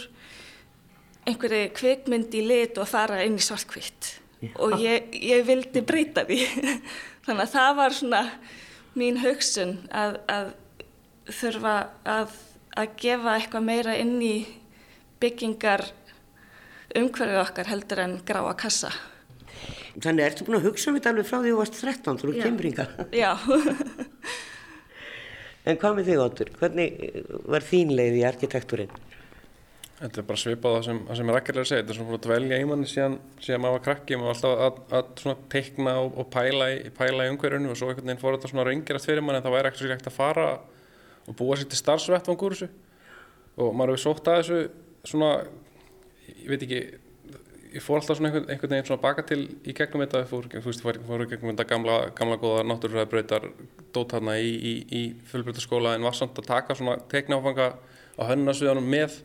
[1.25, 4.15] einhverju kvikmynd í lit og fara inn í svartkvitt
[4.61, 6.41] og ég, ég vildi breyta því.
[7.25, 8.21] Þannig að það var svona
[8.95, 10.53] mín hugsun að, að
[11.39, 11.75] þurfa
[12.07, 12.37] að,
[12.77, 14.35] að gefa eitthvað meira inn í
[15.23, 15.87] byggingar
[16.95, 18.91] umhverfið okkar heldur en gráa kassa.
[19.95, 22.41] Þannig ertu búin að hugsa um þetta alveg frá því þú varst 13 þú eru
[22.43, 22.85] kemringa
[23.23, 23.31] Já.
[25.65, 26.51] En hvað með þig Óttur?
[26.59, 26.97] Hvernig
[27.49, 28.91] var þín leið í arkitektúrin?
[30.05, 32.25] Þetta er bara svipað það sem, sem er ekki að segja, þetta er svona að
[32.25, 35.93] dvelja í manni síðan, síðan maður var krakki, maður var alltaf að, að svona teikna
[36.03, 39.25] og, og pæla í, í umhverjunu og svo einhvern veginn fór þetta svona raungerast fyrir
[39.25, 40.45] manni en það væri ekkert svo ekkert að fara
[41.25, 42.69] og búa sér til starfsvettvangur þessu.
[43.55, 44.61] Og maður hefur sótt að þessu
[45.09, 45.31] svona,
[46.35, 46.81] ég veit ekki,
[47.75, 50.65] ég fór alltaf svona einhvern, einhvern veginn svona baka til í gegnum þetta, fór, þú
[50.69, 53.49] veist, ég fór í gegnum þetta gamla, gamla góða náttúrufræðbröytar
[53.95, 55.01] dót hérna í, í, í
[55.31, 57.73] fullbreytaskóla en var samt að taka svona teiknáfanga
[58.15, 59.23] á hönnasviðanum með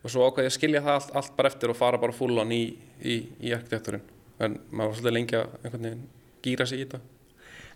[0.00, 2.52] og svo ákvæði ég að skilja það allt, allt bara eftir og fara bara fullan
[2.56, 2.64] í,
[3.04, 4.04] í, í arkitekturinn.
[4.40, 6.04] En maður var svolítið lengi að einhvern veginn
[6.44, 7.02] gýra sig í þetta.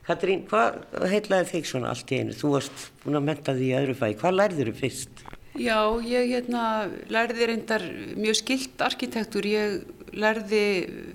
[0.05, 2.37] Katrín, hvað heitlaði þig svona allt í einu?
[2.37, 5.25] Þú varst búin að menta því í öðru fæði, hvað lærður þau fyrst?
[5.55, 6.63] Já, ég hérna,
[7.15, 7.85] lærði reyndar
[8.19, 9.85] mjög skilt arkitektur, ég
[10.19, 10.65] lærði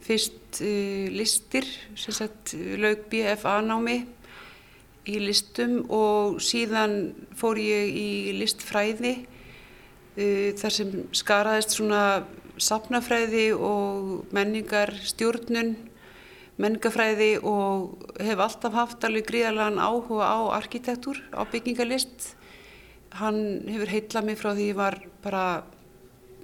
[0.05, 1.68] fyrst uh, listir,
[1.99, 3.99] sem sagt laug BFA námi
[5.10, 9.18] í listum og síðan fór ég í listfræði
[10.59, 12.03] þar sem skaraðist svona
[12.59, 15.76] sapnafræði og menningar stjórnun,
[16.59, 22.34] menningafræði og hef alltaf haft alveg gríðarlegan áhuga á arkitektúr, á byggingalist.
[23.15, 25.45] Hann hefur heitlað mig frá því ég var bara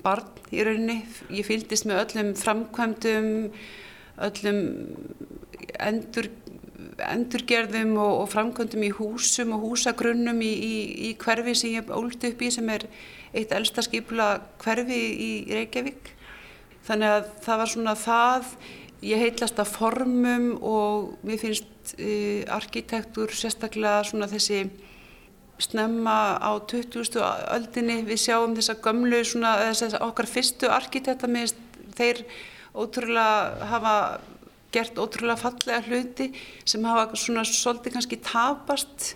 [0.05, 1.01] barn í rauninni.
[1.35, 3.29] Ég fylgdist með öllum framkvæmdum,
[4.29, 4.61] öllum
[5.83, 6.31] endur,
[7.03, 10.75] endurgerðum og, og framkvæmdum í húsum og húsagrunnum í, í,
[11.09, 12.87] í hverfi sem ég óldi upp í sem er
[13.35, 14.29] eitt elsta skipula
[14.63, 16.13] hverfi í Reykjavík.
[16.85, 18.49] Þannig að það var svona það,
[19.05, 24.63] ég heitlast af formum og mér finnst uh, arkitektur sérstaklega svona þessi
[25.61, 27.15] snemma á 20.
[27.55, 31.55] öldinni, við sjáum þessa gömlu svona, þess að okkar fyrstu arkitekta með
[31.95, 32.23] þeir
[32.75, 33.95] ótrúlega hafa
[34.75, 36.31] gert ótrúlega fallega hluti
[36.67, 39.13] sem hafa svona svolítið kannski tapast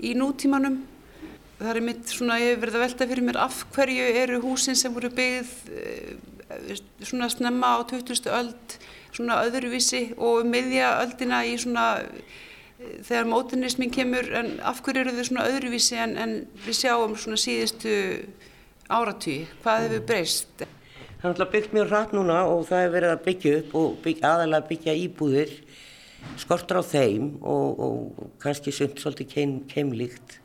[0.00, 0.80] í nútímanum
[1.60, 4.78] það er mitt svona, ég hef verið að velta fyrir mér af hverju eru húsin
[4.78, 8.30] sem voru byggð eh, svona snemma á 20.
[8.32, 8.76] öld
[9.10, 15.16] svona öðruvísi og miðja öldina í svona eh, þegar mótunismin kemur en af hverju eru
[15.18, 17.94] þau svona öðruvísi en, en við sjáum svona síðustu
[18.90, 20.64] áratví, hvað hefur breyst?
[21.20, 23.96] Það er alltaf byggt mjög hratt núna og það hefur verið að byggja upp og
[24.00, 25.50] byggja, aðalega byggja íbúðir
[26.40, 30.38] skortur á þeim og, og kannski sund svolítið keim, keimlíkt.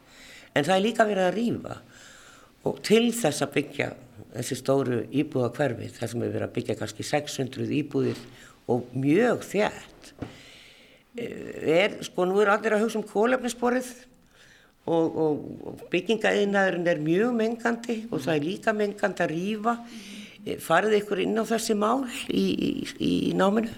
[0.51, 1.77] En það er líka verið að rýfa
[2.67, 3.87] og til þess að byggja
[4.33, 8.19] þessi stóru íbúða hverfi þar sem er verið að byggja kannski 600 íbúðir
[8.75, 10.11] og mjög þjætt
[11.15, 13.93] eh, er, sko nú er allir að hugsa um kólefnisborið
[14.91, 19.77] og, og, og byggingaðinaðurinn er mjög mengandi og það er líka mengandi að rýfa
[20.61, 22.71] farið ykkur inn á þessi mál í, í,
[23.01, 23.71] í náminu?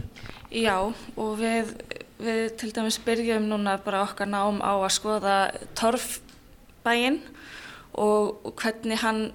[0.51, 1.73] Já og við,
[2.19, 5.37] við til dæmis byrjum núna bara okkar nám á að skoða
[5.77, 6.19] torf
[6.85, 7.21] bæinn
[7.93, 9.29] og, og hvernig hann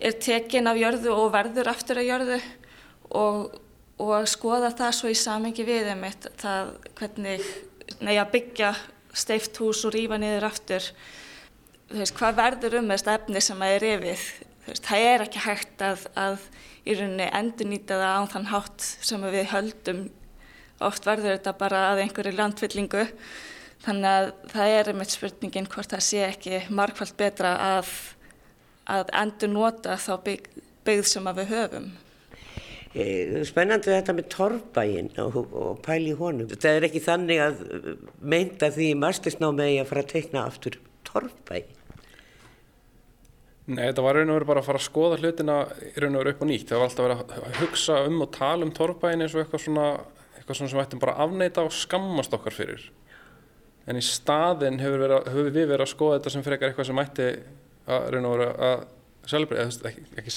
[0.00, 2.40] er tekinn af jörðu og verður aftur af jörðu
[3.14, 3.54] og,
[4.00, 7.44] og að skoða það svo í samengi við einmitt það hvernig
[8.00, 8.72] nei, að byggja
[9.14, 10.88] steift hús og rýfa niður aftur
[11.92, 14.26] veist, hvað verður um þetta efni sem það er yfir
[14.66, 16.46] veist, það er ekki hægt að, að
[16.84, 20.06] í rauninni endur nýta það á þann hátt sem við höldum
[20.84, 23.04] oft verður þetta bara að einhverju landfyllingu
[23.84, 27.90] Þannig að það er einmitt spurningin hvort það sé ekki markvælt betra að,
[28.88, 30.48] að endur nota þá bygg,
[30.88, 31.90] byggð sem við höfum.
[32.94, 36.48] Eh, spennandi þetta með torfbæin og, og pæli honum.
[36.48, 37.62] Þetta er ekki þannig að
[38.22, 41.68] meinta því mastersnámið að fara að teikna aftur torfbæin.
[43.64, 45.54] Nei, þetta var raun og veru bara að fara að skoða hlutina
[46.02, 46.66] raun og veru upp og nýtt.
[46.68, 49.86] Það var alltaf verið að hugsa um og tala um torfbæin eins og eitthvað svona,
[50.36, 52.84] eitthvað svona sem við ættum bara að afneita og skammast okkar fyrir.
[53.88, 57.30] En í staðin hefur, hefur við verið að skoða þetta sem frekar eitthvað sem ætti
[57.84, 58.86] að reyna að vera að
[59.24, 60.32] eða ekki, ekki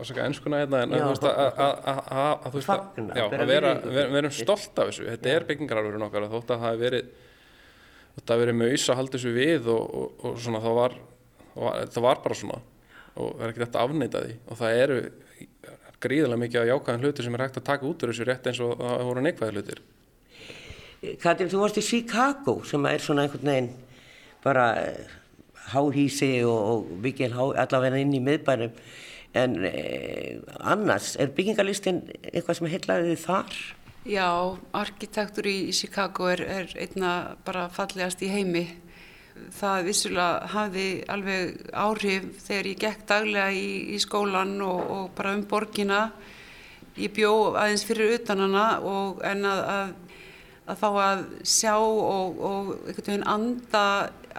[0.00, 4.90] ásaka ennskuna hérna en að, að, að, Fagna, já, að vera, vera, vera stolt af
[4.90, 7.10] þessu, þetta er byggingararverðin okkar þótt að það hefur verið
[8.16, 10.96] þetta hefur verið maus að halda þessu við og, og, og svona það var,
[11.54, 12.60] það var bara svona
[13.18, 14.98] og það er ekki þetta afneita því og það eru
[16.00, 18.60] gríðilega mikið að jákaðan hlutir sem er hægt að taka út úr þessu rétt eins
[18.64, 19.82] og það voru neikvæði hlutir
[21.20, 23.70] Katrin, þú varst í Chicago sem er svona einhvern veginn
[24.44, 25.12] bara eh,
[25.72, 28.74] háhísi og, og byggja allavega inn í miðbænum
[29.40, 33.58] en eh, annars, er byggingarlistin eitthvað sem heitlaði þið þar?
[34.08, 34.28] Já,
[34.74, 38.64] arkitektur í Chicago er, er einna bara fallegast í heimi.
[39.60, 45.34] Það vissulega hafði alveg áhrif þegar ég gekk daglega í, í skólan og, og bara
[45.36, 46.04] um borgina.
[47.00, 49.98] Ég bjó aðeins fyrir utan hana og en að, að
[50.70, 53.84] að fá að sjá og, og einhvern veginn anda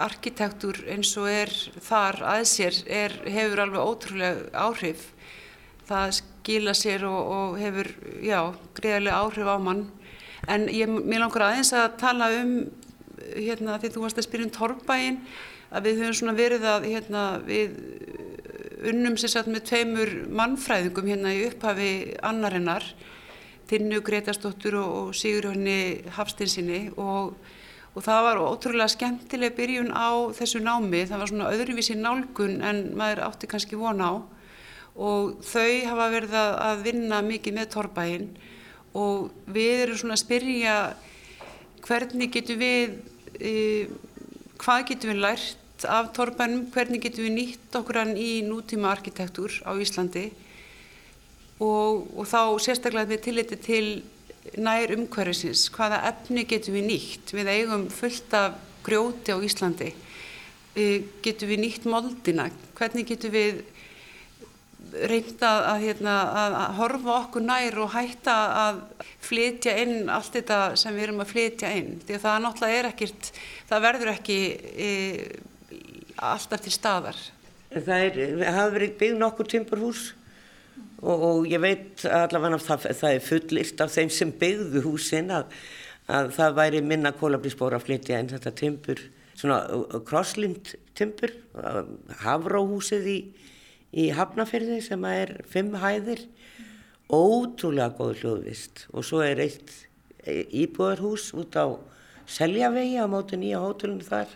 [0.02, 1.52] arkitektur eins og er
[1.84, 5.10] þar að sér er, hefur alveg ótrúlega áhrif.
[5.90, 7.90] Það skila sér og, og hefur,
[8.24, 8.40] já,
[8.78, 9.84] greiðarlega áhrif á mann.
[10.50, 12.56] En ég, mér langar aðeins að tala um,
[13.36, 15.22] hérna, því þú varst að spyrja um torfbæin,
[15.72, 17.78] að við höfum svona verið að, hérna, við
[18.92, 21.92] unnum sér satt með tveimur mannfræðingum hérna í upphafi
[22.26, 22.86] annarinnar
[23.72, 27.38] Tinnu Gretarsdóttur og, Sigurjóni Hafstinsinni og,
[27.94, 32.82] og það var ótrúlega skemmtileg byrjun á þessu námi, það var svona öðruvísi nálgun en
[33.00, 34.12] maður átti kannski von á.
[34.92, 38.28] Og þau hafa verið að vinna mikið með Torbæinn
[39.00, 40.76] og við erum svona að spyrja
[41.86, 42.96] hvernig getum við,
[43.40, 43.54] e,
[44.62, 49.62] hvað getum við lært af Torbænnum, hvernig getum við nýtt okkur hann í nútíma arkitektúr
[49.66, 50.30] á Íslandi?
[51.62, 53.86] Og, og þá sérstaklega við tilliti til
[54.58, 57.34] nær umhverfisins, hvaða efni getum við nýtt?
[57.38, 59.92] Við eigum fullt af grjóti á Íslandi,
[60.74, 60.86] e,
[61.22, 63.62] getum við nýtt moldina, hvernig getum við
[64.92, 68.80] reynda að, hérna, að horfa okkur nær og hætta að
[69.24, 71.94] flytja inn allt þetta sem við erum að flytja inn.
[72.06, 73.30] Því að það náttúrulega er ekkert,
[73.70, 74.40] það verður ekki
[74.72, 74.90] e,
[76.32, 77.22] alltaf til staðar.
[77.72, 78.20] Það er,
[78.50, 80.04] hafa verið byggð nokkur timburhús
[81.02, 85.32] og, og ég veit allavega að það, það er fullist af þeim sem byggðu húsin
[85.34, 85.56] að,
[86.12, 89.06] að það væri minna kólabrísbóra að flytja inn þetta timbur,
[89.40, 89.62] svona
[90.08, 91.34] krosslind timbur,
[92.26, 93.20] hafráhúsið í
[93.92, 96.26] í Hafnafjörði sem er fimm hæðir.
[97.12, 98.86] Ótrúlega góð hljóðvist.
[98.96, 99.74] Og svo er eitt
[100.28, 101.66] íbúðarhús út á
[102.32, 104.30] Seljavegi á mótu nýja hótelunum þar.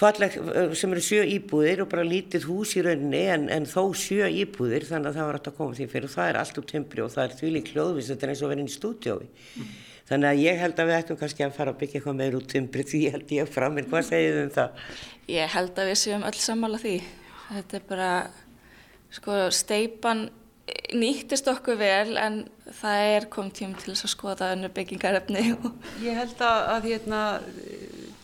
[0.00, 0.32] Falleg
[0.78, 4.86] sem eru sjö íbúðir og bara lítið hús í rauninni en, en þó sjö íbúðir
[4.88, 6.08] þannig að það var alltaf koma því fyrir.
[6.08, 8.44] Og það er allt úr timbri og það er því lík hljóðvist þetta er eins
[8.46, 9.74] og verið í stúdjói mm.
[10.08, 12.48] þannig að ég held að við ættum kannski að fara að byggja eitthvað meður út
[12.54, 14.84] timbri því held ég frá mér hvað segir þau um það?
[15.36, 16.96] Ég held að við séum öll sammála því
[17.50, 18.10] Þetta er bara,
[19.14, 20.28] sko, steipan
[20.94, 22.44] nýttist okkur vel en
[22.80, 25.44] það er komið tím til þess að skoða önnu byggingarefni.
[26.06, 27.22] Ég held að, að hérna,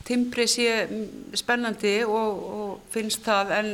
[0.07, 0.87] timbri sé
[1.39, 3.73] spennandi og, og finnst það en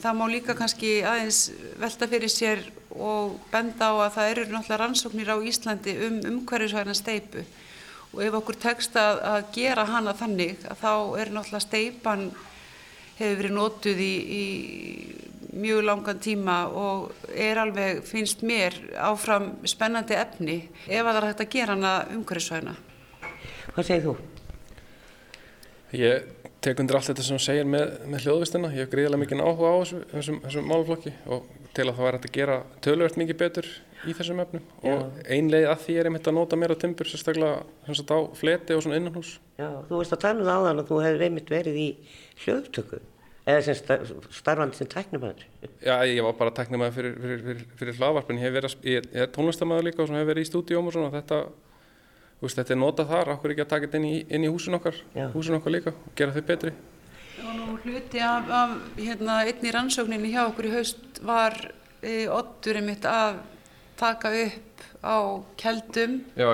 [0.00, 1.46] það má líka kannski aðeins
[1.80, 6.96] velta fyrir sér og benda á að það eru náttúrulega rannsóknir á Íslandi um umhverfisvæðina
[6.96, 7.44] steipu
[8.10, 12.24] og ef okkur tekst að, að gera hana þannig að þá er náttúrulega steipan
[13.20, 14.44] hefur verið nótuð í, í
[15.60, 21.28] mjög langan tíma og er alveg, finnst mér, áfram spennandi efni ef að það er
[21.28, 22.76] hægt að gera hana umhverfisvæðina.
[23.74, 24.14] Hvað segir þú?
[25.98, 26.28] Ég
[26.62, 28.72] tek undir allt þetta sem þú segir með, með hljóðvistina.
[28.74, 32.18] Ég hef greiðilega mikið áhuga á þessu, þessum, þessum málflokki og til að það væri
[32.18, 33.70] hægt að gera tölvert mikið betur
[34.08, 34.64] í þessum efnum.
[34.84, 34.94] Já.
[34.94, 38.84] Og ein leið að því er einmitt að nota meira timbur, sérstaklega á fleti og
[38.84, 39.36] svona innanhús.
[39.60, 41.88] Já, þú veist að tala um það áðan að þú hefur einmitt verið í
[42.44, 43.00] hljóðtöku
[43.50, 43.78] eða sem
[44.34, 45.44] starfandi sem tæknumæður.
[45.82, 48.40] Já, ég var bara tæknumæður fyrir, fyrir, fyrir, fyrir hlaðvarpin.
[48.40, 51.12] Ég ég er tónlistamæður líka og hef verið í stúdíum og svona.
[51.16, 51.40] Þetta,
[52.44, 54.76] veist, þetta er notað þar, okkur ekki að taka þetta inn í, inn í húsin
[54.78, 55.26] okkar, Já.
[55.34, 56.74] húsin okkar líka og gera þau betri.
[57.40, 61.56] Og nú hluti af, af hérna, einni rannsókninni hjá okkur í haust var
[62.02, 63.40] e, oddurinn mitt að
[64.00, 65.16] taka upp á
[65.60, 66.48] keldum Já,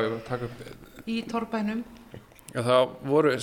[1.07, 1.85] í torbænum
[2.57, 3.35] Já, það voru,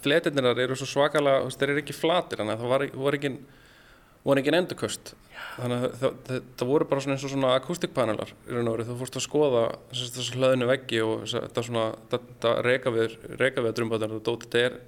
[0.00, 3.30] fletirnir eru svo svakalega, þeir eru ekki flatir, þannig að það var, voru ekki,
[4.24, 5.12] voru ekki endurköst.
[5.58, 8.78] Þannig að það, það, það voru bara svona eins og svona akústikpanelar í raun og
[8.78, 8.88] verið.
[8.88, 11.84] Þú fórst að skoða þessu hlaðinu veggi og þetta svona,
[12.14, 13.42] þetta reyka við, að
[14.62, 14.78] er,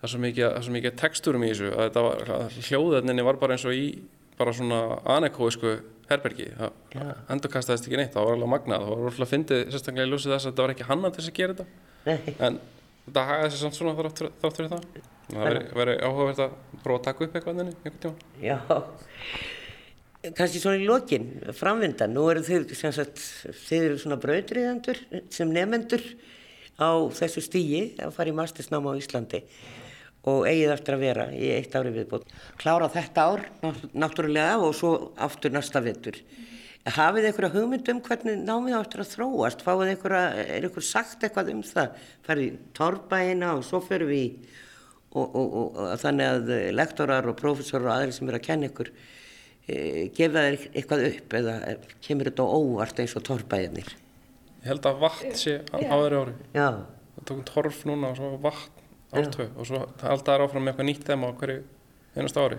[0.00, 3.54] það er svo mikið, svo mikið texturum í þessu að þetta var, hljóðaðninni var bara
[3.54, 3.86] eins og í
[4.40, 4.80] bara svona
[5.16, 5.76] anekóisku
[6.10, 6.50] herbergi.
[6.56, 10.10] Það endurkastaðist ekki neitt, það var alveg magnað, það var alveg að fyndið sérstaklega í
[10.10, 12.36] ljósið þess að þetta var ekki hann að þess að gera þetta.
[12.48, 12.60] En
[13.06, 14.22] þetta hagaði sér samt svona þrátt
[14.58, 14.90] fyrir það.
[15.30, 18.56] Það veri áhugavert að prófa að taka upp eitthvað enni einhvern tíma Já,
[20.36, 23.22] kannski svona í lokin framvindan, nú eru þið sem sagt,
[23.68, 26.02] þið eru svona brautriðandur sem nefendur
[26.80, 29.44] á þessu stígi að fara í mastersnáma á Íslandi
[30.28, 32.28] og eigið eftir að vera í eitt ári viðbútt
[32.60, 33.44] klára þetta ár
[33.96, 36.18] náttúrulega og svo aftur næsta vindur
[36.88, 39.60] Hafið einhverja hugmynd um hvernig námið áttur að þróast?
[39.60, 41.98] Fáið einhverja, er einhver sagt eitthvað um það?
[42.24, 44.38] Farið tórbæina og svo fyrir við
[45.12, 48.70] og, og, og, og þannig að lektorar og profesorar og aðri sem eru að kenna
[48.70, 49.76] ykkur e,
[50.16, 51.56] gefa þeir eitthvað upp eða
[52.06, 53.94] kemur þetta óvart eins og tórbæinir?
[54.62, 56.36] Ég held að vatn sé áður ári.
[56.56, 56.68] Já.
[57.18, 58.79] Það tókum torf núna og svo vatn
[59.10, 61.62] ártöð og svo alltaf er áfram með eitthvað nýtt þeim á hverju
[62.16, 62.58] einast ári.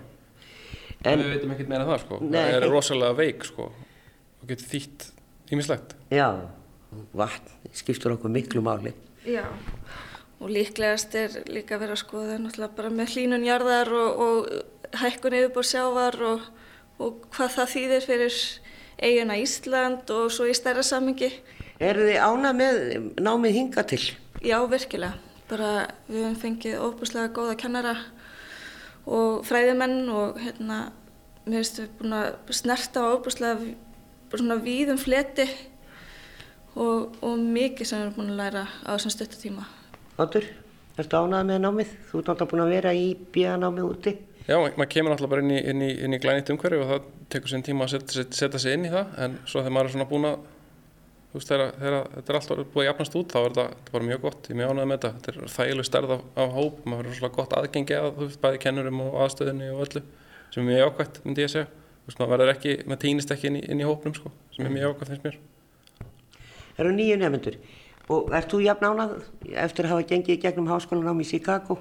[1.02, 2.18] En, við veitum ekkert meira það sko.
[2.22, 2.38] Nei.
[2.38, 5.06] Það er rosalega veik sko og getur þýtt
[5.54, 5.94] ímislegt.
[6.12, 6.28] Já,
[7.16, 8.92] vatn skiptur okkur miklu máli.
[9.26, 9.44] Já,
[10.42, 15.66] og líklegast er líka verið að skoða náttúrulega bara með hlínunjarðar og, og hækkun yfirbúr
[15.66, 16.46] sjávar og,
[17.02, 18.38] og hvað það þýðir fyrir
[19.02, 21.30] eiguna Ísland og svo í stærra samingi.
[21.82, 22.80] Er þið ána með
[23.18, 24.02] námið hinga til?
[24.42, 25.16] Já, virkilega.
[25.52, 25.72] Bara
[26.08, 27.92] við hefum fengið óbúslega góða kennara
[29.04, 30.78] og fræðimenn og hérna,
[31.44, 33.74] mér finnst við búin að snerta á óbúslega
[34.32, 35.44] svona víðum fleti
[36.72, 39.66] og, og mikið sem við erum búin að læra á þessum stöttatíma.
[40.22, 40.48] Áttur,
[40.96, 41.92] ertu ánað með námið?
[42.08, 44.14] Þú ert náttúrulega búin að vera í bíanámið úti.
[44.46, 47.12] Já, maður kemur náttúrulega bara inn í, inn í, inn í glænýtt umhverju og það
[47.34, 49.94] tekur sér tíma að setja, setja sig inn í það en svo þegar maður er
[49.98, 50.48] svona búin að
[51.38, 54.24] veist þegar, þegar þetta er alltaf búið að jafnast út þá er þetta bara mjög
[54.26, 55.12] gott, ég er mjög ánægð með þetta.
[55.18, 56.82] Þetta er þægileg stærð af, af hóp.
[56.84, 60.02] Maður verður svona gott aðgengi að þú veist bæði kennurum og aðstöðinni og öllu
[60.52, 61.68] sem er mjög ákvæmt myndi ég segja.
[62.02, 64.68] Þú veist, maður verður ekki, maður týnist ekki inn í, inn í hópnum sko, sem
[64.68, 65.40] er mjög ákvæmt finnst mér.
[66.72, 67.58] Það eru nýju nefnendur
[68.12, 69.12] og ert þú jafn ánað
[69.62, 71.78] eftir að hafa gengið gegnum háskólanám í Chicago?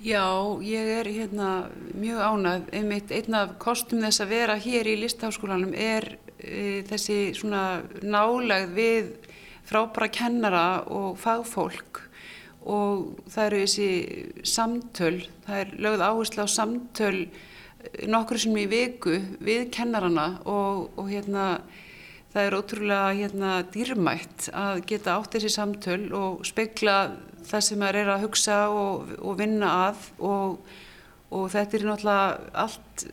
[0.00, 0.24] Já,
[0.64, 1.48] ég er hérna
[1.92, 6.14] mjög ánað, einmitt einn af kostum þess að vera hér í listháskólanum er
[6.90, 9.10] þessi svona nálegð við
[9.68, 12.02] frábæra kennara og fagfólk
[12.70, 13.90] og það eru þessi
[14.44, 15.14] samtöl,
[15.46, 17.20] það er lögð áherslu á samtöl
[18.10, 21.46] nokkur sem í viku við kennarana og, og hérna
[22.30, 26.98] það er ótrúlega hérna dýrmætt að geta átt þessi samtöl og speikla
[27.48, 30.70] það sem maður er að hugsa og, og vinna að og,
[31.32, 33.06] og þetta er náttúrulega allt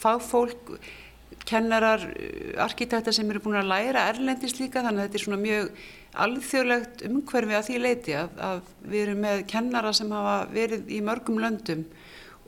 [0.00, 0.74] fagfólk,
[1.50, 2.04] kennarar,
[2.62, 5.70] arkitektar sem eru búin að læra erlendis líka þannig að þetta er svona mjög
[6.24, 11.00] alþjóðlegt umhverfi að því leiti að, að við erum með kennara sem hafa verið í
[11.06, 11.84] mörgum löndum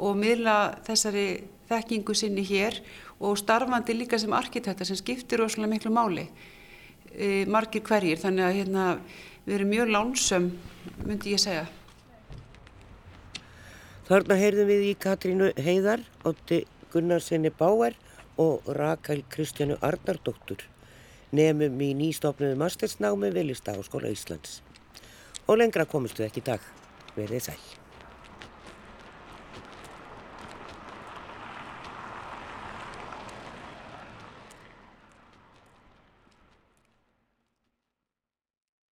[0.03, 1.27] og miðla þessari
[1.71, 2.79] þekkingu sinni hér
[3.23, 6.27] og starfandi líka sem arkitektar sem skiptir rosalega miklu máli
[7.15, 8.19] e, margir hverjir.
[8.23, 8.87] Þannig að hérna,
[9.47, 10.51] við erum mjög lánsum
[11.07, 11.67] myndi ég segja.
[14.09, 17.95] Þarna heyrðum við í Katrínu Heiðar, Otti Gunnarsinni Báer
[18.41, 20.65] og Rakel Kristjánu Arnardóttur
[21.33, 24.61] nefnum í nýstofnuðu mastersnámi við Listaháskóla Íslands.
[25.49, 26.73] Og lengra komistu ekki í dag.
[27.17, 27.82] Verðið sæl.